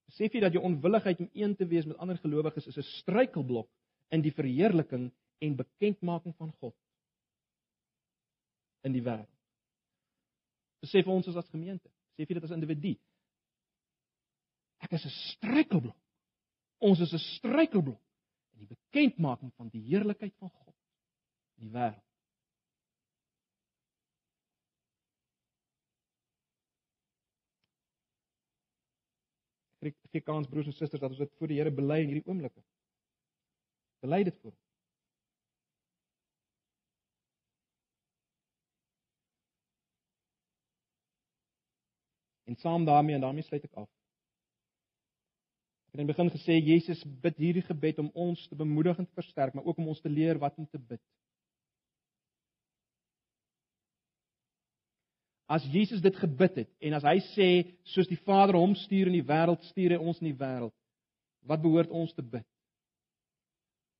Besef 0.09 0.33
jy 0.33 0.41
dat 0.47 0.57
jou 0.57 0.65
onwilligheid 0.65 1.21
om 1.21 1.29
een 1.29 1.53
te 1.61 1.69
wees 1.69 1.85
met 1.85 2.01
ander 2.01 2.17
gelowiges 2.25 2.73
is 2.73 2.77
'n 2.81 2.89
struikelblok 2.97 3.69
in 4.09 4.25
die 4.25 4.33
verheerliking 4.33 5.11
en 5.45 5.61
bekendmaking 5.61 6.33
van 6.41 6.51
God 6.57 6.75
in 8.81 8.97
die 8.97 9.05
wêreld. 9.05 9.36
Besef 10.79 11.07
ons 11.07 11.27
as 11.27 11.49
gemeente, 11.49 11.89
besef 12.15 12.29
jy 12.29 12.39
dit 12.39 12.43
as 12.43 12.55
individu, 12.55 12.95
Ek 14.83 14.93
is 14.93 15.05
'n 15.05 15.09
struikelblok. 15.09 15.97
Ons 16.79 16.99
is 16.99 17.13
'n 17.13 17.23
struikelblok 17.37 18.01
in 18.53 18.59
die 18.59 18.75
bekendmaking 18.75 19.53
van 19.55 19.69
die 19.69 19.81
heerlikheid 19.89 20.35
van 20.37 20.49
God 20.49 20.75
in 21.57 21.69
die 21.69 21.73
wêreld. 21.73 22.03
Ek 29.87 29.95
gee 30.11 30.21
kans 30.21 30.47
broers 30.49 30.67
en 30.67 30.73
susters 30.73 31.01
dat 31.01 31.09
ons 31.09 31.19
dit 31.21 31.33
voor 31.37 31.47
die 31.47 31.57
Here 31.57 31.71
bely 31.71 32.01
in 32.03 32.09
hierdie 32.11 32.27
oomblikke. 32.27 32.63
Bely 34.01 34.23
dit 34.23 34.37
voor. 34.41 34.53
En 42.47 42.55
saam 42.55 42.85
daarmee 42.85 43.15
en 43.15 43.21
daarmee 43.21 43.43
sluit 43.43 43.63
ek 43.63 43.73
af. 43.75 43.89
Ek 45.87 45.95
het 45.95 45.99
in 45.99 46.07
die 46.07 46.13
begin 46.13 46.29
gesê 46.31 46.55
Jesus 46.63 47.01
bid 47.23 47.39
hierdie 47.43 47.65
gebed 47.67 47.99
om 47.99 48.07
ons 48.15 48.45
te 48.47 48.55
bemoedig 48.55 48.99
en 48.99 49.07
te 49.07 49.19
versterk, 49.19 49.55
maar 49.55 49.67
ook 49.67 49.81
om 49.83 49.89
ons 49.91 49.99
te 50.01 50.11
leer 50.11 50.39
wat 50.39 50.55
om 50.55 50.67
te 50.67 50.79
bid. 50.79 51.01
As 55.47 55.67
Jesus 55.71 56.03
dit 56.03 56.15
gebid 56.15 56.63
het 56.63 56.71
en 56.83 56.95
as 56.95 57.07
hy 57.07 57.17
sê 57.33 57.49
soos 57.91 58.07
die 58.07 58.19
Vader 58.23 58.55
hom 58.59 58.75
stuur 58.79 59.11
in 59.11 59.19
die 59.19 59.27
wêreld, 59.27 59.63
stuur 59.67 59.95
hy 59.95 59.99
ons 59.99 60.19
in 60.23 60.31
die 60.31 60.39
wêreld. 60.39 60.75
Wat 61.47 61.63
behoort 61.63 61.91
ons 61.91 62.15
te 62.15 62.23
bid? 62.23 62.47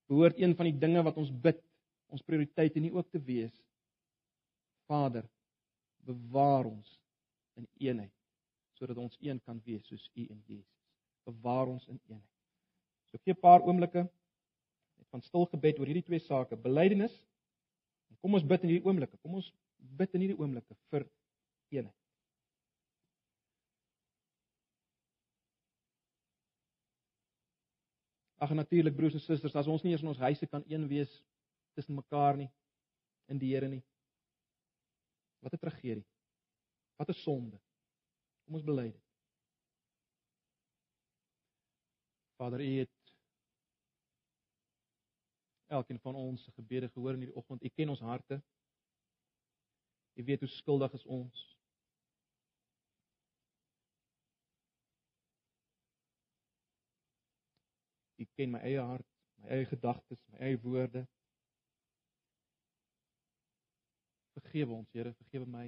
Behoort 0.08 0.40
een 0.40 0.56
van 0.56 0.72
die 0.72 0.80
dinge 0.80 1.04
wat 1.04 1.20
ons 1.20 1.32
bid, 1.32 1.60
ons 2.12 2.24
prioriteite 2.24 2.80
nie 2.80 2.96
ook 2.96 3.12
te 3.12 3.20
wees 3.20 3.56
Vader, 4.88 5.26
bewaar 6.08 6.70
ons 6.72 7.00
in 7.60 7.68
eenheid 7.84 8.17
sodat 8.78 8.98
ons 8.98 9.18
een 9.20 9.40
kan 9.46 9.62
wees 9.66 9.86
soos 9.90 10.10
U 10.16 10.26
en 10.30 10.44
Jesus 10.46 10.78
bewaar 11.28 11.68
ons 11.68 11.88
in 11.92 12.00
eenheid. 12.08 12.34
So 13.12 13.18
gee 13.24 13.34
'n 13.34 13.40
paar 13.40 13.62
oomblikke 13.62 14.04
net 14.98 15.08
van 15.10 15.22
stil 15.22 15.46
gebed 15.46 15.80
oor 15.80 15.90
hierdie 15.90 16.08
twee 16.10 16.20
sake, 16.20 16.56
belydenis. 16.56 17.16
Kom 18.22 18.34
ons 18.34 18.46
bid 18.46 18.64
in 18.64 18.70
hierdie 18.70 18.88
oomblikke. 18.88 19.18
Kom 19.22 19.34
ons 19.40 19.52
bid 19.78 20.14
in 20.14 20.22
hierdie 20.22 20.40
oomblikke 20.40 20.76
vir 20.92 21.06
eenheid. 21.70 21.96
Ag 28.38 28.54
natuurlik 28.54 28.96
broers 28.96 29.14
en 29.18 29.20
susters, 29.20 29.56
as 29.56 29.68
ons 29.68 29.84
nie 29.84 29.92
eens 29.92 30.02
in 30.02 30.08
ons 30.08 30.26
huise 30.28 30.48
kan 30.48 30.64
een 30.68 30.88
wees 30.88 31.24
tussen 31.74 31.96
mekaar 31.96 32.38
nie 32.38 32.50
in 33.28 33.40
die 33.40 33.54
Here 33.54 33.68
nie. 33.68 33.84
Wat 35.42 35.54
'n 35.54 35.58
tragedie. 35.58 36.06
Wat 36.98 37.10
'n 37.10 37.14
sonde. 37.14 37.60
Kom 38.48 38.56
ons 38.56 38.64
bely 38.64 38.86
dit. 38.88 39.08
Vader, 42.40 42.62
U 42.64 42.78
het 42.80 43.12
elkeen 45.68 46.00
van 46.00 46.16
ons 46.16 46.44
se 46.44 46.52
gebede 46.52 46.88
gehoor 46.90 47.14
in 47.14 47.26
hierdie 47.26 47.36
oggend. 47.36 47.64
U 47.64 47.70
ken 47.70 47.90
ons 47.90 48.00
harte. 48.00 48.38
U 50.14 50.24
weet 50.24 50.40
hoe 50.40 50.50
skuldig 50.50 50.94
is 50.94 51.04
ons. 51.06 51.42
U 58.16 58.26
ken 58.40 58.56
my 58.56 58.62
eie 58.64 58.80
hart, 58.80 59.10
my 59.44 59.52
eie 59.58 59.68
gedagtes, 59.74 60.24
my 60.32 60.40
eie 60.48 60.62
woorde. 60.64 61.04
Vergewe 64.40 64.80
ons, 64.80 64.96
Here, 64.96 65.14
vergewe 65.20 65.52
my. 65.52 65.68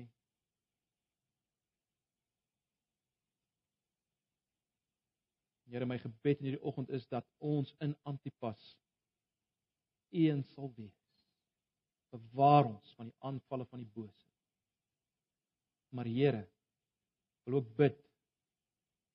Here, 5.69 5.85
my 5.85 5.99
gebed 6.01 6.39
in 6.41 6.49
hierdie 6.49 6.65
oggend 6.65 6.89
is 6.89 7.05
dat 7.11 7.27
ons 7.45 7.69
in 7.85 7.93
Antipas 8.09 8.71
een 10.09 10.41
sal 10.55 10.71
wees. 10.73 10.95
Bewaar 12.09 12.65
ons 12.71 12.93
van 12.97 13.11
die 13.11 13.17
aanvalle 13.21 13.67
van 13.69 13.83
die 13.83 13.91
bose. 13.93 14.25
Maar 15.93 16.09
Here, 16.09 16.47
wil 17.45 17.59
ook 17.59 17.69
bid 17.77 17.99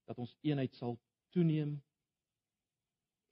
dat 0.07 0.21
ons 0.23 0.37
eenheid 0.47 0.75
sal 0.79 0.95
toeneem 1.35 1.75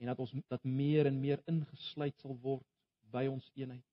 en 0.03 0.11
dat 0.11 0.19
ons 0.19 0.33
dat 0.51 0.65
meer 0.67 1.07
en 1.07 1.21
meer 1.23 1.43
ingesluit 1.51 2.19
sal 2.19 2.35
word 2.43 2.67
by 3.15 3.29
ons 3.31 3.47
eenheid. 3.55 3.87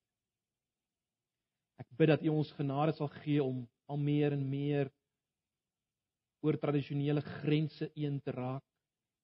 Ek 1.78 1.92
bid 2.02 2.10
dat 2.16 2.26
U 2.26 2.34
ons 2.34 2.56
genade 2.58 2.98
sal 2.98 3.12
gee 3.22 3.44
om 3.44 3.62
al 3.86 4.02
meer 4.02 4.34
en 4.34 4.42
meer 4.50 4.90
oor 6.42 6.58
tradisionele 6.58 7.22
grense 7.22 7.92
een 7.94 8.18
te 8.26 8.34
raak 8.34 8.66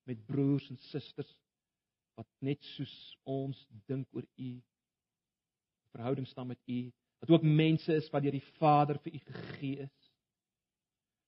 met 0.06 0.26
broers 0.26 0.70
en 0.70 0.78
susters 0.90 1.32
wat 2.16 2.28
net 2.40 2.62
soos 2.76 2.96
ons 3.24 3.60
dink 3.90 4.08
oor 4.16 4.26
u 4.38 4.52
verhouding 5.96 6.28
staan 6.28 6.48
met 6.54 6.62
u 6.70 6.80
wat 7.20 7.36
ook 7.36 7.44
mense 7.44 7.94
is 7.94 8.10
wat 8.14 8.24
deur 8.24 8.38
die 8.38 8.50
Vader 8.60 9.00
vir 9.04 9.18
u 9.18 9.22
gegee 9.30 9.88
is 9.88 10.12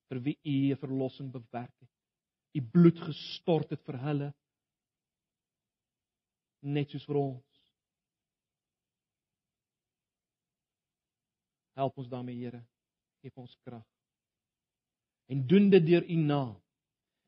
vir 0.07 0.23
wie 0.23 0.37
u 0.43 0.57
'n 0.73 0.81
verlossing 0.83 1.31
bewerk 1.31 1.75
het 1.79 1.93
u 2.57 2.61
bloed 2.61 2.99
gestort 3.09 3.69
het 3.69 3.83
vir 3.85 3.99
hulle 4.07 4.33
net 6.61 6.91
soos 6.91 7.05
vir 7.07 7.19
ons. 7.21 7.43
Help 11.77 11.99
ons 12.01 12.09
daarmee 12.09 12.39
Here. 12.39 12.63
Gee 13.21 13.33
ons 13.35 13.53
krag. 13.65 13.85
En 15.27 15.43
doen 15.47 15.69
dit 15.69 15.85
deur 15.85 16.05
u 16.07 16.15
naam 16.15 16.55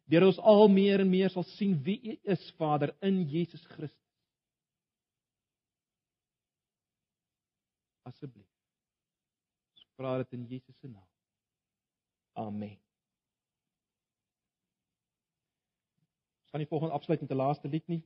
deur 0.09 0.25
ons 0.25 0.39
al 0.51 0.67
meer 0.73 1.03
en 1.03 1.09
meer 1.09 1.29
sal 1.29 1.45
sien 1.55 1.75
wie 1.85 1.99
U 2.11 2.15
is, 2.33 2.45
Vader, 2.57 2.95
in 3.05 3.21
Jesus 3.29 3.61
Christus. 3.75 3.97
Asseblief. 8.09 8.49
Ons 9.75 9.85
vra 9.99 10.17
dit 10.23 10.37
in 10.39 10.47
Jesus 10.49 10.77
se 10.79 10.89
naam. 10.89 11.07
Amen. 12.39 12.77
Ons 16.39 16.55
gaan 16.55 16.63
die 16.63 16.71
volgende 16.71 16.97
afsluit 16.97 17.21
met 17.21 17.31
'n 17.31 17.43
laaste 17.43 17.69
lied 17.69 17.87
nie. 17.87 18.01